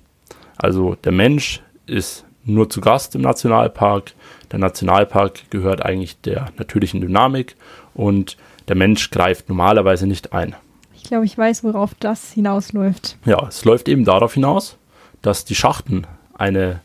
[0.57, 4.13] Also der Mensch ist nur zu Gast im Nationalpark.
[4.51, 7.55] Der Nationalpark gehört eigentlich der natürlichen Dynamik
[7.93, 10.55] und der Mensch greift normalerweise nicht ein.
[10.95, 13.17] Ich glaube, ich weiß, worauf das hinausläuft.
[13.25, 14.77] Ja, es läuft eben darauf hinaus,
[15.21, 16.81] dass die Schachten eine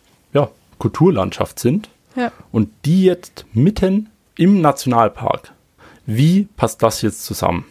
[0.83, 2.33] Kulturlandschaft sind ja.
[2.51, 5.53] und die jetzt mitten im Nationalpark.
[6.07, 7.64] Wie passt das jetzt zusammen?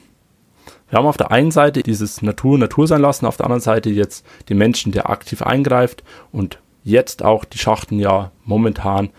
[0.90, 3.90] Wir haben auf der einen Seite dieses Natur Natur sein lassen, auf der anderen Seite
[3.90, 9.10] jetzt den Menschen, der aktiv eingreift und jetzt auch die Schachten ja momentan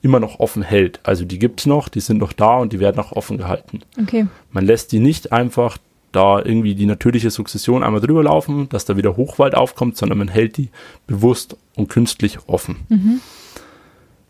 [0.00, 1.00] immer noch offen hält.
[1.02, 3.82] Also die gibt es noch, die sind noch da und die werden auch offen gehalten.
[4.00, 4.28] Okay.
[4.50, 5.76] Man lässt die nicht einfach
[6.10, 10.28] da irgendwie die natürliche Sukzession einmal drüber laufen, dass da wieder Hochwald aufkommt, sondern man
[10.28, 10.70] hält die
[11.06, 12.76] bewusst und künstlich offen.
[12.88, 13.20] Mhm.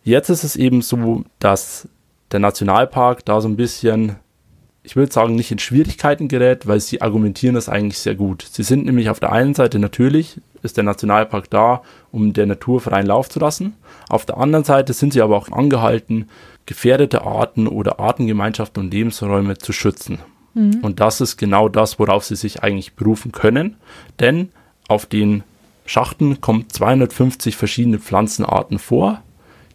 [0.05, 1.88] Jetzt ist es eben so, dass
[2.33, 4.17] der Nationalpark da so ein bisschen,
[4.83, 8.47] ich würde sagen, nicht in Schwierigkeiten gerät, weil sie argumentieren das eigentlich sehr gut.
[8.51, 12.81] Sie sind nämlich auf der einen Seite natürlich, ist der Nationalpark da, um der Natur
[12.81, 13.75] freien Lauf zu lassen.
[14.09, 16.29] Auf der anderen Seite sind sie aber auch angehalten,
[16.67, 20.19] gefährdete Arten oder Artengemeinschaften und Lebensräume zu schützen.
[20.55, 20.81] Mhm.
[20.83, 23.77] Und das ist genau das, worauf sie sich eigentlich berufen können,
[24.21, 24.51] denn
[24.88, 25.43] auf den
[25.87, 29.23] Schachten kommen 250 verschiedene Pflanzenarten vor,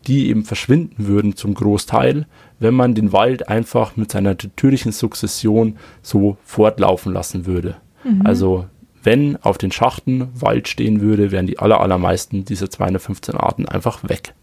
[0.08, 2.26] die eben verschwinden würden zum Großteil,
[2.60, 7.76] wenn man den Wald einfach mit seiner natürlichen Sukzession so fortlaufen lassen würde.
[8.04, 8.26] Mhm.
[8.26, 8.66] Also
[9.04, 14.08] wenn auf den Schachten Wald stehen würde, wären die aller, allermeisten dieser 215 Arten einfach
[14.08, 14.34] weg.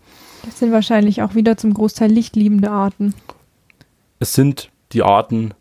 [0.44, 3.14] Das sind wahrscheinlich auch wieder zum Großteil lichtliebende Arten.
[4.18, 5.54] Es sind die Arten,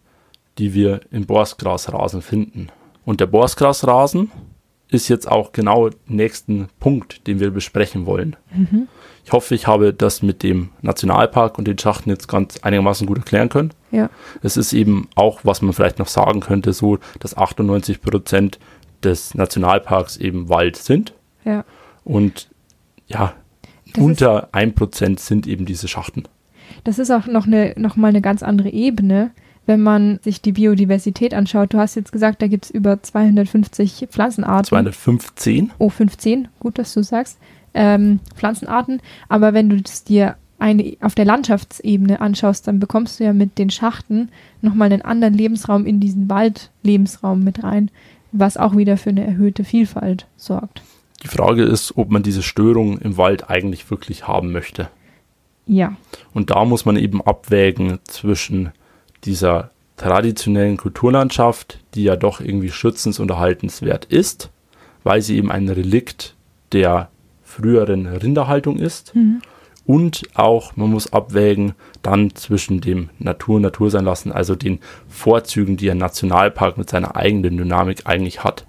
[0.58, 2.68] die wir im Borstgrasrasen finden.
[3.06, 4.32] Und der Borstgrasrasen
[4.94, 8.36] ist jetzt auch genau der nächsten Punkt, den wir besprechen wollen.
[8.54, 8.88] Mhm.
[9.26, 13.20] Ich hoffe, ich habe das mit dem Nationalpark und den Schachten jetzt ganz einigermaßen gut
[13.20, 13.72] erklären können.
[13.92, 14.10] Ja.
[14.42, 18.60] Es ist eben auch, was man vielleicht noch sagen könnte, so, dass 98 Prozent
[19.02, 21.14] des Nationalparks eben Wald sind.
[21.46, 21.64] Ja.
[22.04, 22.50] Und
[23.08, 23.34] ja,
[23.94, 26.24] das unter ein Prozent sind eben diese Schachten.
[26.84, 29.32] Das ist auch noch, eine, noch mal eine ganz andere Ebene,
[29.66, 31.74] wenn man sich die Biodiversität anschaut.
[31.74, 34.66] Du hast jetzt gesagt, da gibt es über 250 Pflanzenarten.
[34.66, 35.72] 215?
[35.78, 37.38] Oh, 15, gut, dass du sagst.
[37.74, 39.02] Ähm, Pflanzenarten.
[39.30, 43.58] Aber wenn du es dir eine, auf der Landschaftsebene anschaust, dann bekommst du ja mit
[43.58, 44.30] den Schachten
[44.62, 47.90] nochmal einen anderen Lebensraum in diesen Waldlebensraum mit rein,
[48.32, 50.82] was auch wieder für eine erhöhte Vielfalt sorgt.
[51.24, 54.90] Die Frage ist, ob man diese Störung im Wald eigentlich wirklich haben möchte.
[55.66, 55.96] Ja.
[56.34, 58.72] Und da muss man eben abwägen zwischen
[59.26, 64.50] dieser traditionellen Kulturlandschaft, die ja doch irgendwie schützens- und erhaltenswert ist,
[65.04, 66.36] weil sie eben ein Relikt
[66.72, 67.10] der
[67.44, 69.42] früheren Rinderhaltung ist, mhm.
[69.86, 75.76] Und auch, man muss abwägen dann zwischen dem Natur Natur sein lassen, also den Vorzügen,
[75.78, 78.66] die ein Nationalpark mit seiner eigenen Dynamik eigentlich hat.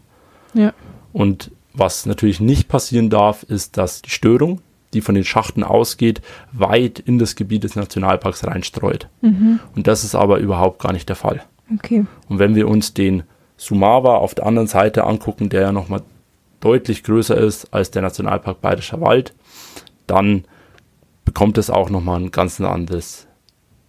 [0.54, 0.72] Ja.
[1.12, 4.60] Und was natürlich nicht passieren darf, ist, dass die Störung,
[4.94, 9.08] die von den Schachten ausgeht, weit in das Gebiet des Nationalparks reinstreut.
[9.20, 9.60] Mhm.
[9.74, 11.42] Und das ist aber überhaupt gar nicht der Fall.
[11.72, 12.06] Okay.
[12.28, 13.24] Und wenn wir uns den
[13.56, 16.02] Sumava auf der anderen Seite angucken, der ja nochmal
[16.60, 19.34] deutlich größer ist als der Nationalpark Bayerischer Wald,
[20.06, 20.44] dann
[21.24, 23.26] bekommt es auch nochmal ein ganz anderes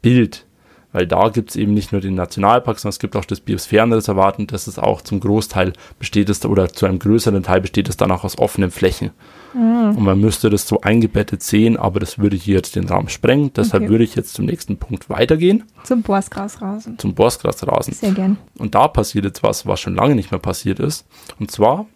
[0.02, 0.46] Bild.
[0.96, 4.40] Weil da gibt es eben nicht nur den Nationalpark, sondern es gibt auch das Biosphärenreservat
[4.40, 7.98] und das ist auch zum Großteil besteht es oder zu einem größeren Teil besteht es
[7.98, 9.12] dann auch aus offenen Flächen.
[9.54, 13.52] Und man müsste das so eingebettet sehen, aber das würde hier jetzt den Rahmen sprengen.
[13.54, 13.92] Deshalb Okay.
[13.92, 16.98] würde ich jetzt zum nächsten Punkt weitergehen, Zum Borstgrasrasen.
[16.98, 17.94] zum Borstgrasrasen.
[17.94, 18.38] Sehr gern.
[18.58, 21.06] Und da passiert jetzt was, was schon lange nicht mehr passiert ist.
[21.42, 21.88] Und zwar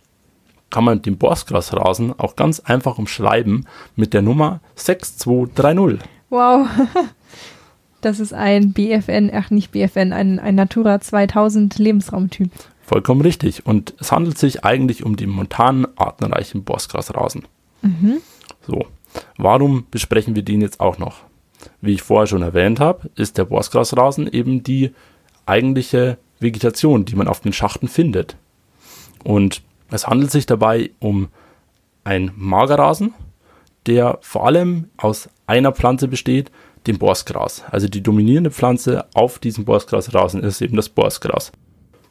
[0.70, 6.00] kann man den Borstgrasrasen auch ganz einfach umschreiben mit der Nummer 6230.
[6.30, 6.68] Wow.
[8.02, 12.50] Das ist ein BFN, ach nicht BFN, ein, ein Natura 2000 Lebensraumtyp.
[12.82, 13.66] Vollkommen richtig.
[13.66, 17.44] Und es handelt sich eigentlich um den montanen, artenreichen Borstgrasrasen.
[18.66, 18.86] So,
[19.38, 21.18] warum besprechen wir den jetzt auch noch?
[21.82, 24.92] Wie ich vorher schon erwähnt habe, ist der Borstgrasrasen eben die
[25.46, 28.38] eigentliche Vegetation, die man auf den Schachten findet.
[29.24, 31.28] Und es handelt sich dabei um
[32.04, 33.14] einen Magerrasen,
[33.86, 36.52] der vor allem aus einer Pflanze besteht,
[36.88, 37.64] dem Borstgras.
[37.70, 41.52] Also die dominierende Pflanze auf diesem Borstgrasrasen ist eben das Borstgras.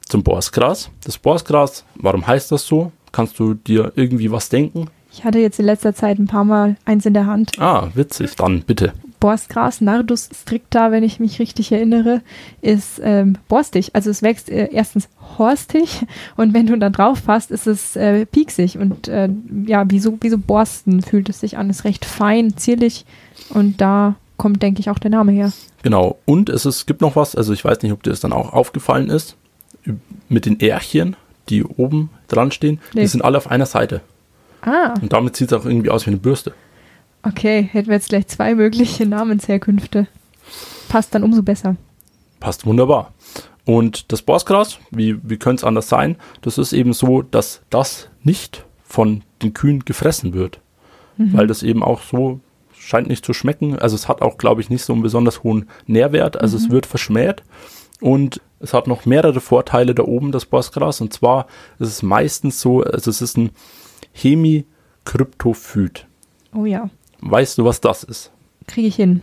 [0.09, 0.91] Zum Borstgras.
[1.05, 2.93] Das Borstgras, warum heißt das so?
[3.13, 4.89] Kannst du dir irgendwie was denken?
[5.11, 7.59] Ich hatte jetzt in letzter Zeit ein paar Mal eins in der Hand.
[7.59, 8.37] Ah, witzig.
[8.37, 8.93] Dann bitte.
[9.21, 12.21] Borstgras, Nardus stricta, wenn ich mich richtig erinnere,
[12.61, 13.95] ist ähm, borstig.
[13.95, 18.27] Also es wächst äh, erstens horstig und wenn du da drauf fasst, ist es äh,
[18.27, 19.29] pieksig und äh,
[19.67, 21.71] ja, wie so, wie so Borsten fühlt es sich an.
[21.71, 23.05] Ist recht fein, zierlich
[23.51, 25.53] und da kommt, denke ich, auch der Name her.
[25.83, 26.17] Genau.
[26.25, 28.53] Und es ist, gibt noch was, also ich weiß nicht, ob dir das dann auch
[28.55, 29.37] aufgefallen ist,
[30.29, 31.17] mit den Ährchen,
[31.51, 33.03] die oben dran stehen, Nee.
[33.03, 34.01] die sind alle auf einer Seite.
[34.63, 36.53] Ah, Und damit sieht es auch irgendwie aus wie eine Bürste.
[37.23, 40.07] okay, hätten wir jetzt gleich zwei mögliche Namensherkünfte.
[40.89, 41.77] Passt dann umso besser.
[42.41, 43.13] Passt wunderbar.
[43.67, 46.17] Und das Borstgras, wie, wie könnte es anders sein?
[46.41, 50.61] Das ist eben so, dass das nicht von den Kühen gefressen wird.
[51.19, 52.41] Weil das eben auch so
[52.89, 53.79] scheint nicht zu schmecken.
[53.79, 56.41] Also es hat auch, glaube ich, nicht so einen besonders hohen Nährwert.
[56.41, 57.43] Also es wird verschmäht.
[58.01, 61.01] Und es hat noch mehrere Vorteile da oben, das Borstgras.
[61.01, 61.47] Und zwar
[61.79, 63.51] ist es meistens so, also es ist ein
[65.05, 66.07] Hemikryptophyt.
[66.55, 68.31] Oh ja, Weißt du, was das ist?
[68.69, 69.23] kriege ich hin.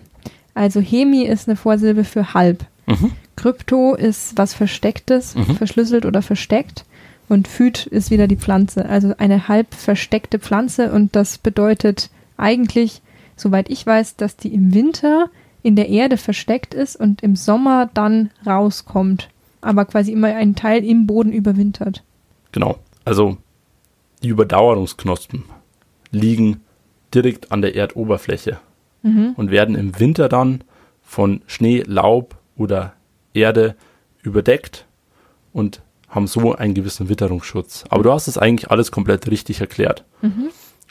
[0.53, 2.65] Also Hemi ist eine Vorsilbe für halb.
[2.87, 3.11] Mhm.
[3.35, 5.55] Krypto ist was Verstecktes, Mhm.
[5.55, 6.83] verschlüsselt oder versteckt.
[7.29, 10.91] Und Phyt ist wieder die Pflanze, also eine halb versteckte Pflanze.
[10.91, 13.01] Und das bedeutet eigentlich,
[13.35, 15.29] soweit ich weiß, dass die im Winter
[15.63, 19.29] in der Erde versteckt ist und im Sommer dann rauskommt.
[19.61, 22.03] Aber quasi immer ein Teil im Boden überwintert.
[22.51, 22.77] Genau.
[23.03, 23.37] Also
[24.21, 25.43] die Überdauerungsknospen
[26.11, 26.61] liegen
[27.13, 28.59] direkt an der Erdoberfläche
[29.03, 30.63] und werden im Winter dann
[31.03, 32.93] von Schnee, Laub oder
[33.35, 33.75] Erde
[34.23, 34.85] überdeckt
[35.53, 37.85] und haben so einen gewissen Witterungsschutz.
[37.89, 40.05] Aber du hast es eigentlich alles komplett richtig erklärt.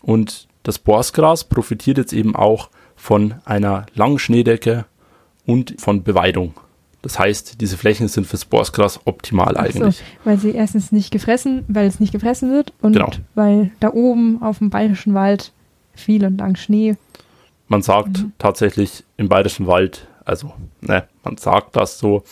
[0.02, 4.84] Und das Borstgras profitiert jetzt eben auch von einer langen Schneedecke
[5.46, 6.54] und von Beweidung.
[7.02, 10.02] Das heißt, diese Flächen sind fürs Borstgras optimal Ach so, eigentlich.
[10.24, 13.10] weil sie erstens nicht gefressen, weil es nicht gefressen wird und Genau.
[13.34, 15.52] weil da oben auf dem Bayerischen Wald
[15.94, 16.96] viel und lang Schnee.
[17.68, 22.24] Man sagt tatsächlich im Bayerischen Wald, also ne, man sagt das so,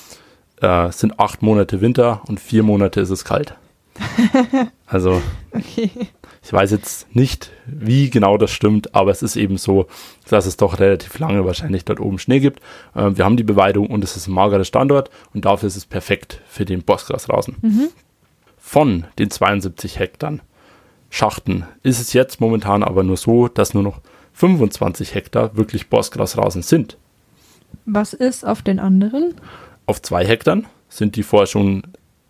[0.62, 3.55] äh, es sind acht Monate Winter und vier Monate ist es kalt.
[4.87, 5.21] also
[5.53, 5.90] Okay.
[6.44, 9.87] Ich weiß jetzt nicht, wie genau das stimmt, aber es ist eben so,
[10.28, 12.61] dass es doch relativ lange wahrscheinlich dort oben Schnee gibt.
[12.94, 15.87] Äh, wir haben die Beweidung und es ist ein magerer Standort und dafür ist es
[15.87, 17.90] perfekt für den Borstgrasrasen.
[18.59, 20.38] Von den 72 Hektar
[21.11, 24.00] Schachten ist es jetzt momentan aber nur so, dass nur noch
[24.33, 26.96] 25 Hektar wirklich Borstgrasrasen sind.
[27.85, 29.35] Was ist auf den anderen?
[29.85, 31.83] Auf zwei Hektar sind die vorher schon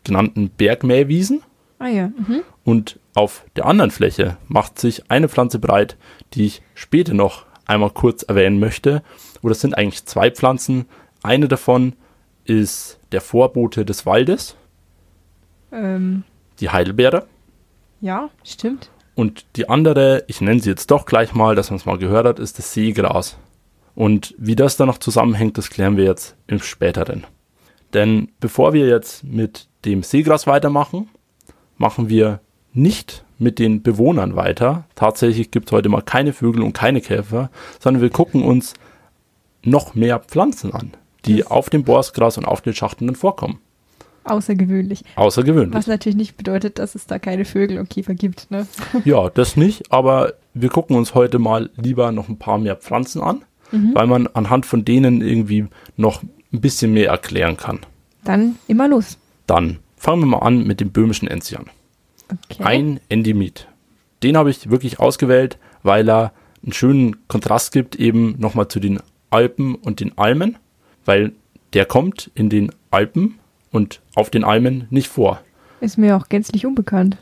[0.05, 1.43] genannten Bergmähwiesen
[1.78, 2.09] Ah ja.
[2.09, 2.43] Mhm.
[2.64, 5.97] und auf der anderen Fläche macht sich eine Pflanze breit,
[6.35, 9.03] die ich später noch einmal kurz erwähnen möchte.
[9.43, 10.87] Oder es sind eigentlich zwei Pflanzen.
[11.23, 11.95] Eine davon
[12.45, 14.57] ist der Vorbote des Waldes,
[15.73, 16.25] Ähm,
[16.61, 17.27] die Heidelbeere.
[18.01, 18.91] ja, stimmt.
[19.15, 22.27] Und die andere, ich nenne sie jetzt doch gleich mal, dass man es mal gehört
[22.27, 23.37] hat, ist das Seegras.
[23.95, 27.25] Und wie das dann noch zusammenhängt, das klären wir jetzt im späteren.
[27.93, 31.11] Denn bevor wir jetzt mit dem Seegras weitermachen,
[31.77, 32.41] machen wir
[32.73, 34.85] nicht mit den Bewohnern weiter.
[34.95, 37.51] Tatsächlich gibt es heute mal keine Vögel und keine Käfer,
[37.81, 38.75] sondern wir gucken uns
[39.64, 40.93] noch mehr Pflanzen an,
[41.25, 43.59] die Das- auf dem Borstgras und auf den Schachten dann vorkommen.
[44.25, 45.03] Außergewöhnlich.
[45.16, 45.75] Außergewöhnlich.
[45.75, 48.51] Was natürlich nicht bedeutet, dass es da keine Vögel und Käfer gibt.
[48.51, 48.66] Ne?
[49.05, 53.20] Ja, das nicht, aber wir gucken uns heute mal lieber noch ein paar mehr Pflanzen
[53.20, 53.43] an,
[53.73, 53.95] Mhm.
[53.95, 55.66] weil man anhand von denen irgendwie
[55.97, 57.81] noch ein bisschen mehr erklären kann.
[58.23, 59.18] Dann immer los.
[59.47, 61.64] Dann fangen wir mal an mit dem böhmischen Enzian.
[62.51, 62.62] Okay.
[62.62, 63.68] Ein Endemit.
[64.22, 69.01] Den habe ich wirklich ausgewählt, weil er einen schönen Kontrast gibt eben nochmal zu den
[69.30, 70.57] Alpen und den Almen,
[71.05, 71.33] weil
[71.72, 73.39] der kommt in den Alpen
[73.70, 75.41] und auf den Almen nicht vor.
[75.80, 77.16] Ist mir auch gänzlich unbekannt.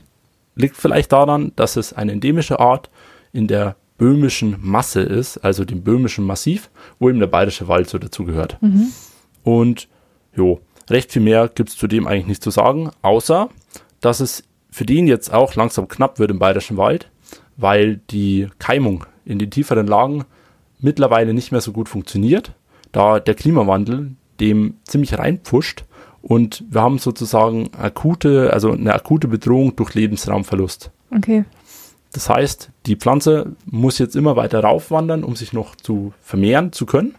[0.57, 2.91] Liegt vielleicht daran, dass es eine endemische Art
[3.33, 7.99] in der böhmischen Masse ist, also dem böhmischen Massiv, wo eben der bayerische Wald so
[7.99, 8.59] dazugehört.
[9.45, 9.89] Und
[10.35, 13.49] jo, recht viel mehr gibt es zu dem eigentlich nicht zu sagen, außer
[14.01, 17.11] dass es für den jetzt auch langsam knapp wird im bayerischen Wald,
[17.57, 20.25] weil die Keimung in den tieferen Lagen
[20.81, 22.53] mittlerweile nicht mehr so gut funktioniert,
[22.93, 25.85] da der Klimawandel dem ziemlich reinpfuscht
[26.23, 30.91] und wir haben sozusagen akute, also eine akute Bedrohung durch Lebensraumverlust.
[31.15, 31.45] Okay.
[32.13, 36.87] Das heißt, die Pflanze muss jetzt immer weiter raufwandern, um sich noch zu vermehren zu
[36.87, 37.15] können.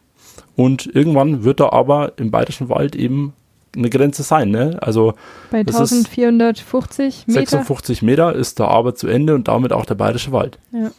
[0.56, 3.34] Und irgendwann wird da aber im Bayerischen Wald eben
[3.76, 4.52] eine Grenze sein.
[4.52, 4.78] Ne?
[4.82, 5.14] Also
[5.50, 7.40] Bei Das ist 1450 Meter.
[7.40, 10.60] 56 Meter ist da aber zu Ende und damit auch der Bayerische Wald.
[10.72, 10.92] Ja.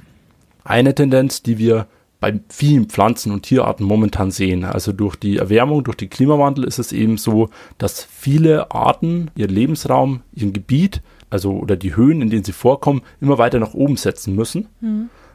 [0.65, 1.87] Eine Tendenz, die wir
[2.21, 4.65] bei vielen Pflanzen und Tierarten momentan sehen.
[4.65, 9.51] Also durch die Erwärmung, durch den Klimawandel ist es eben so, dass viele Arten ihren
[9.51, 13.97] Lebensraum, ihren Gebiet, also oder die Höhen, in denen sie vorkommen, immer weiter nach oben
[13.97, 14.69] setzen müssen,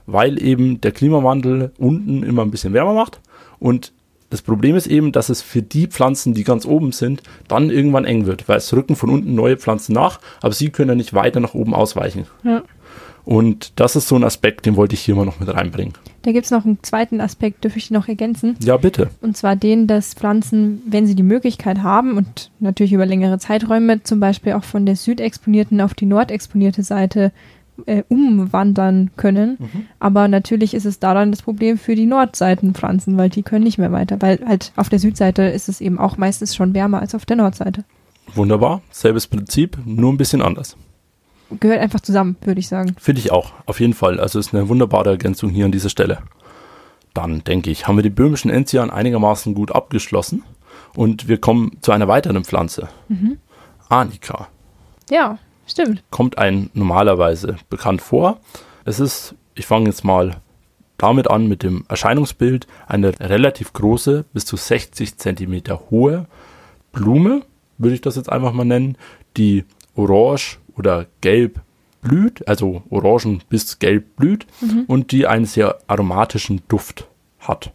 [0.05, 3.19] weil eben der Klimawandel unten immer ein bisschen wärmer macht.
[3.59, 3.91] Und
[4.29, 8.05] das Problem ist eben, dass es für die Pflanzen, die ganz oben sind, dann irgendwann
[8.05, 11.13] eng wird, weil es rücken von unten neue Pflanzen nach, aber sie können ja nicht
[11.13, 12.25] weiter nach oben ausweichen.
[12.43, 12.63] Ja.
[13.27, 15.93] Und das ist so ein Aspekt, den wollte ich hier mal noch mit reinbringen.
[16.21, 18.55] Da gibt es noch einen zweiten Aspekt, dürfte ich noch ergänzen.
[18.63, 19.09] Ja, bitte.
[19.19, 24.01] Und zwar den, dass Pflanzen, wenn sie die Möglichkeit haben und natürlich über längere Zeiträume,
[24.03, 27.33] zum Beispiel auch von der südexponierten auf die nordexponierte Seite
[27.85, 29.57] äh, umwandern können.
[29.99, 33.77] Aber natürlich ist es da dann das Problem für die Nordseitenpflanzen, weil die können nicht
[33.77, 34.21] mehr weiter.
[34.21, 37.37] Weil halt auf der Südseite ist es eben auch meistens schon wärmer als auf der
[37.37, 37.83] Nordseite.
[38.35, 38.81] Wunderbar.
[38.91, 40.75] Selbes Prinzip, nur ein bisschen anders.
[41.59, 42.95] Gehört einfach zusammen, würde ich sagen.
[42.99, 44.19] Finde ich auch, auf jeden Fall.
[44.19, 46.19] Also ist eine wunderbare Ergänzung hier an dieser Stelle.
[47.13, 50.43] Dann denke ich, haben wir die böhmischen Enzian einigermaßen gut abgeschlossen
[50.93, 52.89] und wir kommen zu einer weiteren Pflanze.
[53.89, 54.49] Arnika.
[55.09, 55.39] Ja,
[55.77, 56.03] stimmt.
[56.09, 58.39] Kommt ein normalerweise bekannt vor.
[58.85, 60.37] Es ist, ich fange jetzt mal
[60.97, 66.25] damit an mit dem Erscheinungsbild, eine relativ große, bis zu 60 Zentimeter hohe
[66.91, 67.43] Blume,
[67.77, 68.97] würde ich das jetzt einfach mal nennen,
[69.37, 69.65] die
[69.95, 71.61] orange oder gelb
[72.01, 74.47] blüht, also orangen bis gelb blüht
[74.87, 77.07] und die einen sehr aromatischen Duft
[77.39, 77.71] hat.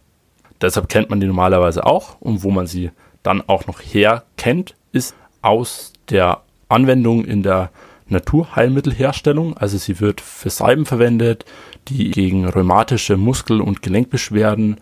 [0.61, 2.91] Deshalb kennt man die normalerweise auch und wo man sie
[3.21, 7.69] dann auch noch her kennt, ist aus der Anwendung in der
[8.13, 9.57] Naturheilmittelherstellung.
[9.57, 11.45] Also sie wird für Salben verwendet,
[11.87, 14.77] die gegen rheumatische Muskel- und Gelenkbeschwerden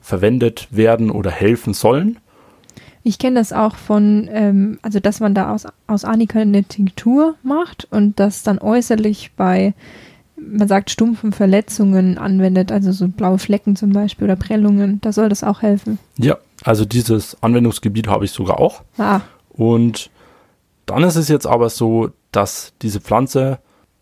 [0.00, 2.18] verwendet werden oder helfen sollen.
[3.02, 7.34] Ich kenne das auch von, ähm, also dass man da aus, aus Arnika eine Tinktur
[7.42, 9.74] macht und das dann äußerlich bei,
[10.36, 15.00] man sagt, stumpfen Verletzungen anwendet, also so blaue Flecken zum Beispiel oder Prellungen.
[15.02, 15.98] Da soll das auch helfen.
[16.16, 18.82] Ja, also dieses Anwendungsgebiet habe ich sogar auch.
[18.96, 19.20] Ah,
[19.50, 20.10] Und
[20.86, 23.58] dann ist es jetzt aber so, dass diese Pflanze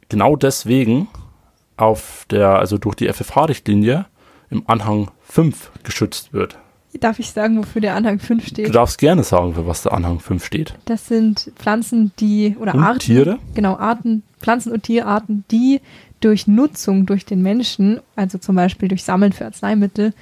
[0.09, 1.09] genau deswegen
[1.77, 4.07] auf der, also durch die FFH-Richtlinie
[4.51, 6.59] im Anhang 5 geschützt wird.
[7.01, 8.75] darf ich sagen, wofür der Anhang 5 Du steht?
[8.75, 10.75] darfst gerne sagen, für was der Anhang 5 steht.
[10.85, 12.99] Das sind Pflanzen, die, oder Und Arten.
[12.99, 13.39] Tiere?
[13.55, 15.81] Genau, Arten, Pflanzen- und Tierarten, die
[16.21, 20.15] durch Nutzung durch den Menschen, also zum Beispiel durch Sammeln für Arzneimittel,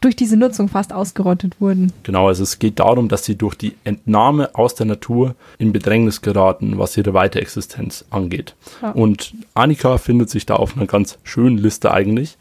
[0.00, 1.92] durch diese Nutzung fast ausgerottet wurden.
[2.02, 6.20] Genau, also es geht darum, dass sie durch die Entnahme aus der Natur in Bedrängnis
[6.22, 8.54] geraten, was ihre Weiterexistenz angeht.
[8.82, 8.90] Ja.
[8.90, 12.36] Und Annika findet sich da auf einer ganz schönen Liste eigentlich,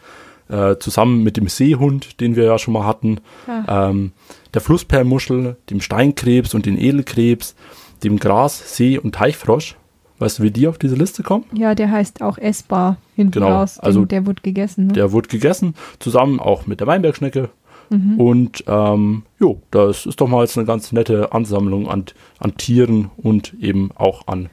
[0.49, 3.89] äh, zusammen mit dem Seehund, den wir ja schon mal hatten, Ja.
[3.89, 4.11] ähm,
[4.53, 7.55] der Flussperlmuschel, dem Steinkrebs und den Edelkrebs,
[8.03, 9.75] dem Gras-, See- und Teichfrosch.
[10.19, 11.45] Weißt du, wie die auf diese Liste kommen?
[11.53, 13.79] Ja, der heißt auch essbar hinten Genau, raus.
[13.79, 14.87] Also der wird gegessen.
[14.87, 14.93] Ne?
[14.93, 17.49] Der wurde gegessen, zusammen auch mit der Weinbergschnecke.
[17.89, 18.19] Mhm.
[18.19, 22.05] Und ähm, jo, das ist doch mal jetzt eine ganz nette Ansammlung an,
[22.39, 24.49] an Tieren und eben auch an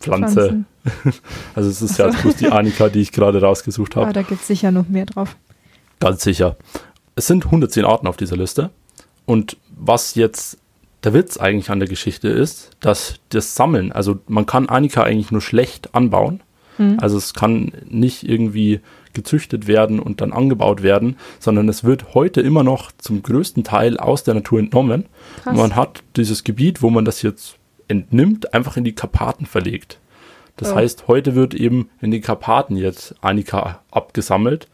[0.00, 0.34] Pflanze.
[0.34, 0.66] Pflanzen.
[1.56, 4.06] Also es ist ja jetzt bloß die Anika, die ich gerade rausgesucht habe.
[4.06, 5.36] Ah, da gibt es sicher noch mehr drauf.
[5.98, 6.56] Ganz sicher.
[7.16, 8.70] Es sind 110 Arten auf dieser Liste.
[9.24, 10.58] Und was jetzt
[11.06, 15.30] der Witz eigentlich an der Geschichte ist, dass das Sammeln, also man kann Anika eigentlich
[15.32, 16.42] nur schlecht anbauen,
[16.76, 16.98] Hm.
[17.00, 18.80] Also es kann nicht irgendwie
[19.14, 23.96] gezüchtet werden und dann angebaut werden, sondern es wird heute immer noch zum größten Teil
[23.96, 25.06] aus der Natur entnommen.
[25.46, 27.56] Man hat dieses Gebiet, wo man das jetzt
[27.88, 30.00] entnimmt, einfach in die Karpaten verlegt.
[30.58, 30.76] Das Oh.
[30.76, 34.68] heißt, heute wird eben in den Karpaten jetzt Anika abgesammelt,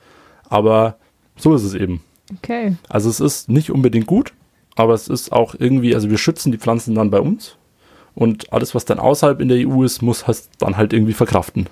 [0.48, 0.96] aber
[1.36, 2.02] so ist es eben.
[2.38, 2.74] Okay.
[2.88, 4.32] Also es ist nicht unbedingt gut,
[4.74, 7.56] aber es ist auch irgendwie, also wir schützen die Pflanzen dann bei uns
[8.14, 11.68] und alles, was dann außerhalb in der EU ist, muss es dann halt irgendwie verkraften.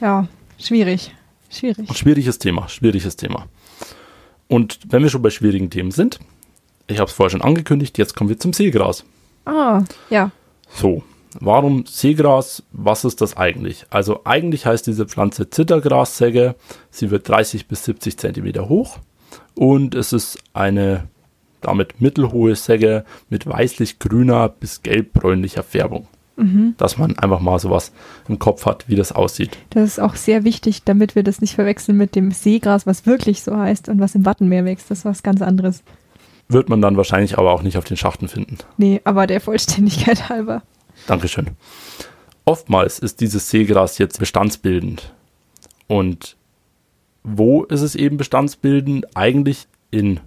[0.00, 0.26] Ja,
[0.58, 1.14] schwierig.
[1.48, 1.96] Schwierig.
[1.96, 3.46] Schwieriges Thema, schwieriges Thema.
[4.48, 6.18] Und wenn wir schon bei schwierigen Themen sind,
[6.86, 9.04] ich habe es vorher schon angekündigt, jetzt kommen wir zum Seegras.
[9.44, 10.30] Ah, ja.
[10.74, 11.02] So,
[11.38, 12.62] warum Seegras?
[12.72, 13.86] Was ist das eigentlich?
[13.90, 16.56] Also eigentlich heißt diese Pflanze Zittergrassäge.
[16.90, 18.98] Sie wird 30 bis 70 Zentimeter hoch
[19.54, 21.08] und es ist eine
[21.60, 26.06] damit mittelhohe Säge mit weißlich-grüner bis gelb-bräunlicher Färbung.
[26.78, 27.92] Dass man einfach mal sowas
[28.26, 29.58] im Kopf hat, wie das aussieht.
[29.68, 33.42] Das ist auch sehr wichtig, damit wir das nicht verwechseln mit dem Seegras, was wirklich
[33.42, 34.90] so heißt und was im Wattenmeer wächst.
[34.90, 35.82] Das ist was ganz anderes.
[36.48, 38.56] Wird man dann wahrscheinlich aber auch nicht auf den Schachten finden.
[38.78, 40.62] Nee, aber der Vollständigkeit halber.
[41.06, 41.48] Dankeschön.
[42.46, 45.12] Oftmals ist dieses Seegras jetzt bestandsbildend.
[45.88, 46.36] Und
[47.22, 49.14] wo ist es eben bestandsbildend?
[49.14, 50.20] Eigentlich in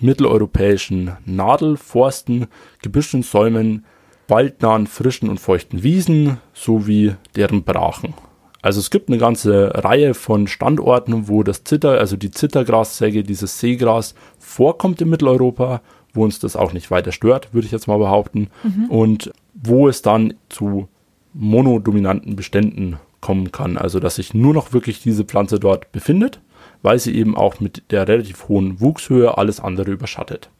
[0.00, 2.46] mitteleuropäischen Nadelforsten,
[2.82, 3.84] gebüschten Säumen,
[4.28, 8.14] waldnahen, frischen und feuchten Wiesen sowie deren Brachen.
[8.60, 13.60] Also es gibt eine ganze Reihe von Standorten, wo das Zitter, also die Zittergrassäge, dieses
[13.60, 15.80] Seegras vorkommt in Mitteleuropa,
[16.12, 18.48] wo uns das auch nicht weiter stört, würde ich jetzt mal behaupten.
[18.88, 20.88] Und wo es dann zu
[21.34, 23.76] monodominanten Beständen kommen kann.
[23.76, 26.40] Also dass sich nur noch wirklich diese Pflanze dort befindet,
[26.82, 30.50] weil sie eben auch mit der relativ hohen Wuchshöhe alles andere überschattet.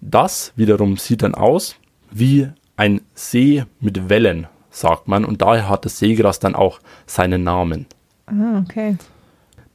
[0.00, 1.76] Das wiederum sieht dann aus
[2.10, 5.24] wie ein See mit Wellen, sagt man.
[5.24, 7.86] Und daher hat das Seegras dann auch seinen Namen.
[8.26, 8.96] Ah, okay.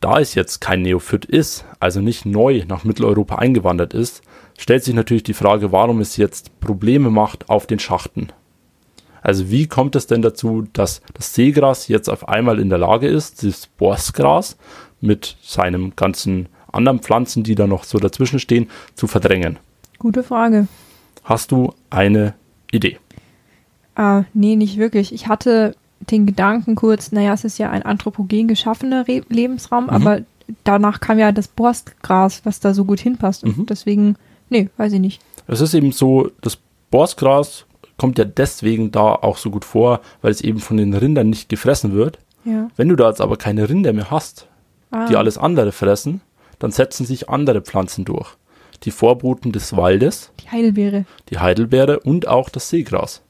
[0.01, 4.21] Da es jetzt kein Neophyt ist, also nicht neu nach Mitteleuropa eingewandert ist,
[4.57, 8.29] stellt sich natürlich die Frage, warum es jetzt Probleme macht auf den Schachten.
[9.21, 13.07] Also wie kommt es denn dazu, dass das Seegras jetzt auf einmal in der Lage
[13.07, 14.57] ist, das Borstgras
[15.01, 19.57] mit seinen ganzen anderen Pflanzen, die da noch so dazwischen stehen, zu verdrängen?
[19.99, 20.67] Gute Frage.
[21.23, 22.33] Hast du eine
[22.71, 22.97] Idee?
[23.95, 25.13] Ah, nee, nicht wirklich.
[25.13, 30.21] Ich hatte den Gedanken kurz, naja, es ist ja ein anthropogen geschaffener Re Lebensraum, aber
[30.63, 33.43] danach kam ja das Borstgras, was da so gut hinpasst.
[33.43, 33.65] Und Mhm.
[33.67, 34.15] deswegen,
[34.49, 35.21] nee, weiß ich nicht.
[35.47, 36.57] Es ist eben so, das
[36.91, 37.65] Borstgras
[37.97, 41.47] kommt ja deswegen da auch so gut vor, weil es eben von den Rindern nicht
[41.47, 42.19] gefressen wird.
[42.43, 42.67] Ja.
[42.75, 44.47] Wenn du da jetzt aber keine Rinder mehr hast,
[44.95, 46.21] Ah, die alles andere fressen,
[46.59, 48.29] dann setzen sich andere Pflanzen durch.
[48.83, 51.05] Die Vorboten des Waldes, die Heidelbeere.
[51.29, 53.21] die Heidelbeere und auch das Seegras.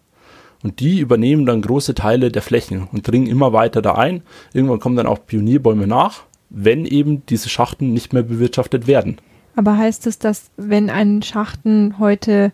[0.64, 4.24] Und die übernehmen dann große Teile der Flächen und dringen immer weiter da ein.
[4.54, 9.18] Irgendwann kommen dann auch Pionierbäume nach, wenn eben diese Schachten nicht mehr bewirtschaftet werden.
[9.56, 12.52] Aber heißt es, dass wenn ein Schachten heute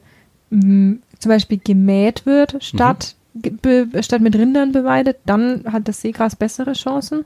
[0.50, 6.36] mh, zum Beispiel gemäht wird, statt, be, statt mit Rindern beweidet, dann hat das Seegras
[6.36, 7.26] bessere Chancen?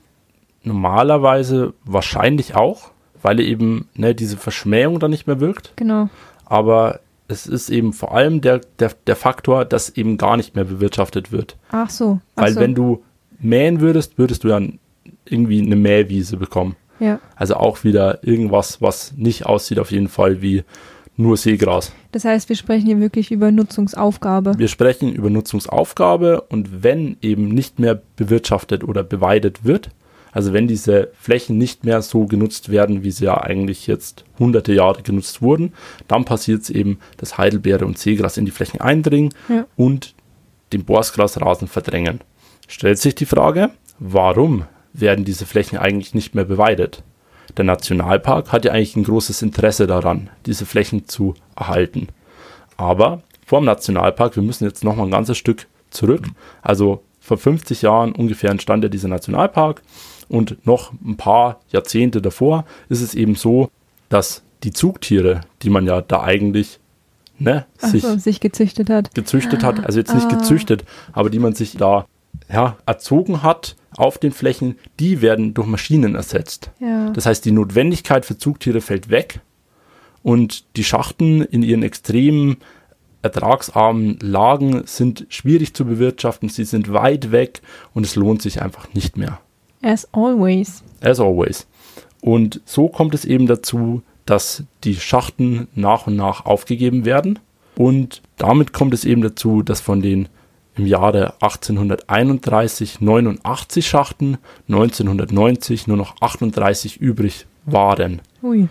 [0.65, 2.91] Normalerweise wahrscheinlich auch,
[3.21, 5.73] weil eben ne, diese Verschmähung dann nicht mehr wirkt.
[5.75, 6.09] Genau.
[6.45, 10.65] Aber es ist eben vor allem der, der, der Faktor, dass eben gar nicht mehr
[10.65, 11.57] bewirtschaftet wird.
[11.71, 12.19] Ach so.
[12.35, 12.59] Ach Weil so.
[12.59, 13.03] wenn du
[13.39, 14.79] mähen würdest, würdest du dann
[15.25, 16.75] irgendwie eine Mähwiese bekommen.
[16.99, 17.19] Ja.
[17.35, 20.63] Also auch wieder irgendwas, was nicht aussieht auf jeden Fall wie
[21.17, 21.93] nur Seegras.
[22.11, 24.57] Das heißt, wir sprechen hier wirklich über Nutzungsaufgabe.
[24.57, 29.89] Wir sprechen über Nutzungsaufgabe und wenn eben nicht mehr bewirtschaftet oder beweidet wird,
[30.35, 34.73] also wenn diese Flächen nicht mehr so genutzt werden, wie sie ja eigentlich jetzt hunderte
[34.73, 35.71] Jahre genutzt wurden,
[36.09, 39.65] dann passiert es eben, dass Heidelbeere und Seegras in die Flächen eindringen Ja.
[39.77, 40.13] und
[40.73, 42.19] den Borstgrasrasen verdrängen.
[42.67, 47.01] Stellt sich die Frage, warum werden diese Flächen eigentlich nicht mehr beweidet?
[47.55, 52.09] Der Nationalpark hat ja eigentlich ein großes Interesse daran, diese Flächen zu erhalten.
[52.75, 56.27] Aber vor dem Nationalpark, wir müssen jetzt noch mal ein ganzes Stück zurück.
[56.61, 59.81] Also vor 50 Jahren ungefähr entstand ja dieser Nationalpark
[60.27, 63.69] und noch ein paar Jahrzehnte davor ist es eben so,
[64.09, 66.79] dass die Zugtiere, die man ja da eigentlich
[67.37, 69.13] ne, sich so, sich gezüchtet hat.
[69.13, 70.35] gezüchtet hat, also jetzt nicht Ah.
[70.35, 72.05] gezüchtet, aber die man sich da
[72.51, 76.69] ja, erzogen hat auf den Flächen, die werden durch Maschinen ersetzt.
[76.79, 77.09] Ja.
[77.11, 79.39] Das heißt, die Notwendigkeit für Zugtiere fällt weg
[80.23, 82.57] und die Schachten in ihren extremen
[83.21, 87.61] ertragsarmen Lagen sind schwierig zu bewirtschaften, sie sind weit weg
[87.93, 89.39] und es lohnt sich einfach nicht mehr.
[89.85, 90.83] As always.
[91.01, 91.67] As always.
[92.19, 97.37] Und so kommt es eben dazu, dass die Schachten nach und nach aufgegeben werden.
[97.75, 100.27] Und damit kommt es eben dazu, dass von den
[100.75, 108.21] im Jahre 1831 89 Schachten, 1990 nur noch 38 übrig waren.
[108.41, 108.67] Ui.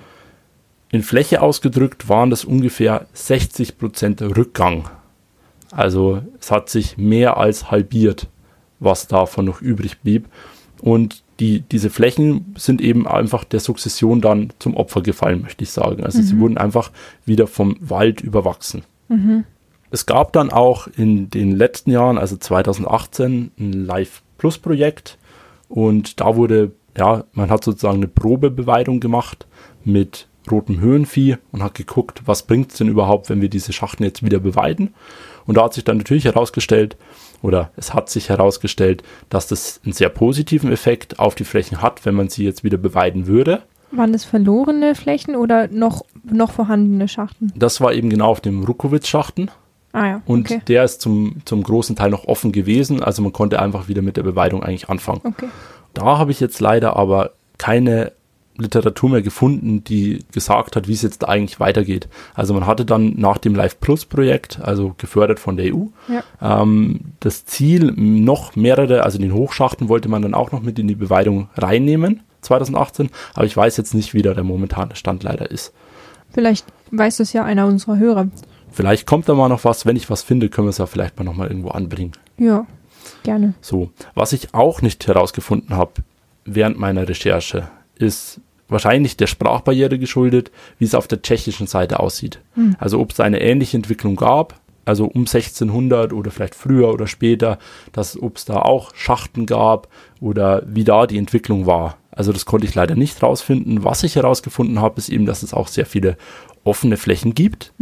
[0.90, 4.88] In Fläche ausgedrückt waren das ungefähr 60 Prozent Rückgang.
[5.70, 8.26] Also es hat sich mehr als halbiert,
[8.80, 10.28] was davon noch übrig blieb.
[10.80, 15.70] Und die, diese Flächen sind eben einfach der Sukzession dann zum Opfer gefallen, möchte ich
[15.70, 16.04] sagen.
[16.04, 16.90] Also sie wurden einfach
[17.24, 18.82] wieder vom Wald überwachsen.
[19.90, 25.18] Es gab dann auch in den letzten Jahren, also 2018, ein Live Plus Projekt
[25.68, 29.46] und da wurde, ja, man hat sozusagen eine Probebeweidung gemacht
[29.84, 34.04] mit rotem Höhenvieh und hat geguckt, was bringt es denn überhaupt, wenn wir diese Schachten
[34.04, 34.94] jetzt wieder beweiden.
[35.46, 36.96] Und da hat sich dann natürlich herausgestellt,
[37.44, 42.06] oder es hat sich herausgestellt, dass das einen sehr positiven Effekt auf die Flächen hat,
[42.06, 43.62] wenn man sie jetzt wieder beweiden würde.
[43.90, 47.52] Waren das verlorene Flächen oder noch, noch vorhandene Schachten?
[47.54, 49.50] Das war eben genau auf dem Rukowitz-Schachten.
[49.92, 50.62] Ah ja, Und okay.
[50.66, 53.02] der ist zum, zum großen Teil noch offen gewesen.
[53.02, 55.20] Also man konnte einfach wieder mit der Beweidung eigentlich anfangen.
[55.22, 55.48] Okay.
[55.92, 58.12] Da habe ich jetzt leider aber keine
[58.56, 62.08] Literatur mehr gefunden, die gesagt hat, wie es jetzt da eigentlich weitergeht.
[62.34, 66.22] Also man hatte dann nach dem Live Plus Projekt, also gefördert von der EU, Ja.
[66.62, 70.86] ähm, das Ziel, noch mehrere, also den Hochschachten wollte man dann auch noch mit in
[70.86, 73.10] die Beweidung reinnehmen, 2018.
[73.34, 75.72] Aber ich weiß jetzt nicht, wie da der momentane Stand leider ist.
[76.30, 78.28] Vielleicht weiß das ja einer unserer Hörer.
[78.70, 79.86] Vielleicht kommt da mal noch was.
[79.86, 82.12] Wenn ich was finde, können wir es ja vielleicht mal nochmal irgendwo anbringen.
[82.38, 82.66] Ja,
[83.22, 83.54] gerne.
[83.60, 85.92] So, was ich auch nicht herausgefunden habe
[86.44, 92.40] während meiner Recherche, ist wahrscheinlich der Sprachbarriere geschuldet, wie es auf der tschechischen Seite aussieht.
[92.78, 97.06] Also ob es da eine ähnliche Entwicklung gab, also um 1600 oder vielleicht früher oder
[97.06, 97.58] später,
[97.92, 99.88] dass ob es da auch Schachten gab
[100.20, 101.96] oder wie da die Entwicklung war.
[102.10, 103.82] Also das konnte ich leider nicht rausfinden.
[103.82, 106.16] Was ich herausgefunden habe, ist eben, dass es auch sehr viele
[106.64, 107.72] offene Flächen gibt.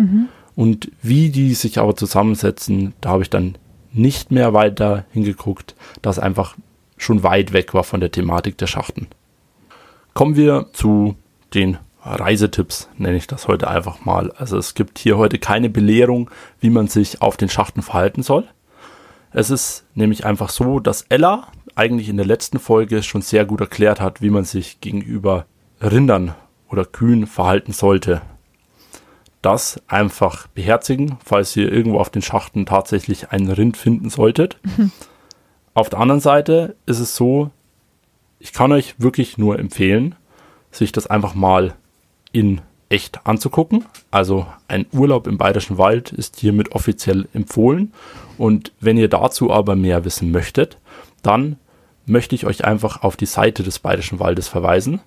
[0.54, 3.56] Und wie die sich aber zusammensetzen, da habe ich dann
[3.92, 6.56] nicht mehr weiter hingeguckt, das einfach
[6.96, 9.08] schon weit weg war von der Thematik der Schachten.
[10.14, 11.16] Kommen wir zu
[11.54, 14.32] den Reisetipps, nenne ich das heute einfach mal.
[14.32, 18.46] Also es gibt hier heute keine Belehrung, wie man sich auf den Schachten verhalten soll.
[19.30, 23.60] Es ist nämlich einfach so, dass Ella eigentlich in der letzten Folge schon sehr gut
[23.60, 25.46] erklärt hat, wie man sich gegenüber
[25.80, 26.34] Rindern
[26.68, 28.20] oder Kühen verhalten sollte.
[29.40, 34.58] Das einfach beherzigen, falls ihr irgendwo auf den Schachten tatsächlich einen Rind finden solltet.
[35.74, 37.50] Auf der anderen Seite ist es so,
[38.42, 40.16] ich kann euch wirklich nur empfehlen,
[40.72, 41.74] sich das einfach mal
[42.32, 43.84] in echt anzugucken.
[44.10, 47.92] Also ein Urlaub im Bayerischen Wald ist hiermit offiziell empfohlen.
[48.38, 50.76] Und wenn ihr dazu aber mehr wissen möchtet,
[51.22, 51.56] dann
[52.04, 55.00] möchte ich euch einfach auf die Seite des Bayerischen Waldes verweisen,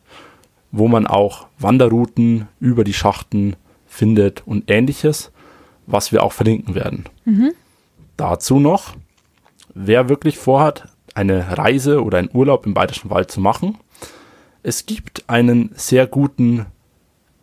[0.71, 5.31] wo man auch Wanderrouten über die Schachten findet und ähnliches,
[5.87, 7.03] was wir auch verlinken werden.
[8.15, 8.95] Dazu noch,
[9.73, 13.77] wer wirklich vorhat, eine Reise oder einen Urlaub im Bayerischen Wald zu machen,
[14.61, 16.65] es gibt einen sehr guten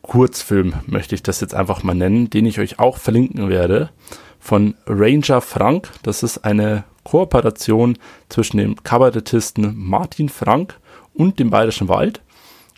[0.03, 3.91] Kurzfilm, möchte ich das jetzt einfach mal nennen, den ich euch auch verlinken werde,
[4.41, 5.91] von Ranger Frank.
[6.03, 7.97] Das ist eine Kooperation
[8.29, 10.79] zwischen dem Kabarettisten Martin Frank
[11.15, 12.21] und dem Bayerischen Wald.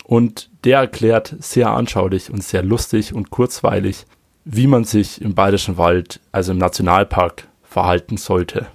[0.03, 4.05] Und der erklärt sehr anschaulich und sehr lustig und kurzweilig,
[4.43, 8.67] wie man sich im Bayerischen Wald, also im Nationalpark, verhalten sollte.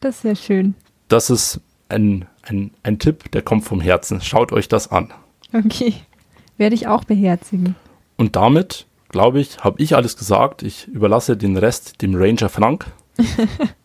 [0.00, 0.74] Das ist sehr schön.
[1.12, 1.60] Das ist
[1.90, 4.22] ein, ein, ein Tipp, der kommt vom Herzen.
[4.22, 5.12] Schaut euch das an.
[5.52, 5.92] Okay.
[6.56, 7.74] Werde ich auch beherzigen.
[8.16, 10.62] Und damit, glaube ich, habe ich alles gesagt.
[10.62, 12.86] Ich überlasse den Rest dem Ranger Frank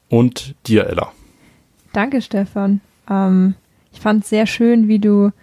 [0.10, 1.12] und dir, Ella.
[1.92, 2.80] Danke, Stefan.
[3.10, 3.56] Ähm,
[3.92, 5.34] ich fand es sehr schön, wie du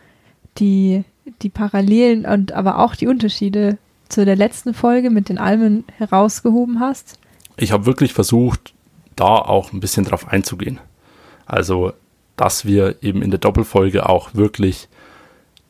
[0.57, 1.05] die,
[1.43, 3.77] die Parallelen und aber auch die Unterschiede
[4.09, 7.19] zu der letzten Folge mit den Almen herausgehoben hast.
[7.59, 8.73] Ich habe wirklich versucht,
[9.17, 10.81] da auch ein bisschen drauf einzugehen.
[11.47, 11.93] Also,
[12.37, 14.89] dass wir eben in der Doppelfolge auch wirklich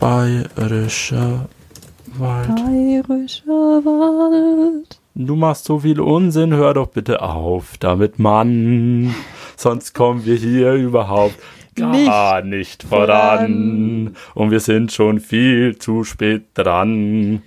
[0.06, 1.48] Bayerischer
[2.16, 2.54] Wald.
[2.54, 5.00] Bayerischer Wald.
[5.16, 9.16] Du machst so viel Unsinn, hör doch bitte auf damit, Mann.
[9.56, 11.34] Sonst kommen wir hier überhaupt
[11.74, 14.14] gar nicht, nicht voran.
[14.34, 17.42] Und wir sind schon viel zu spät dran.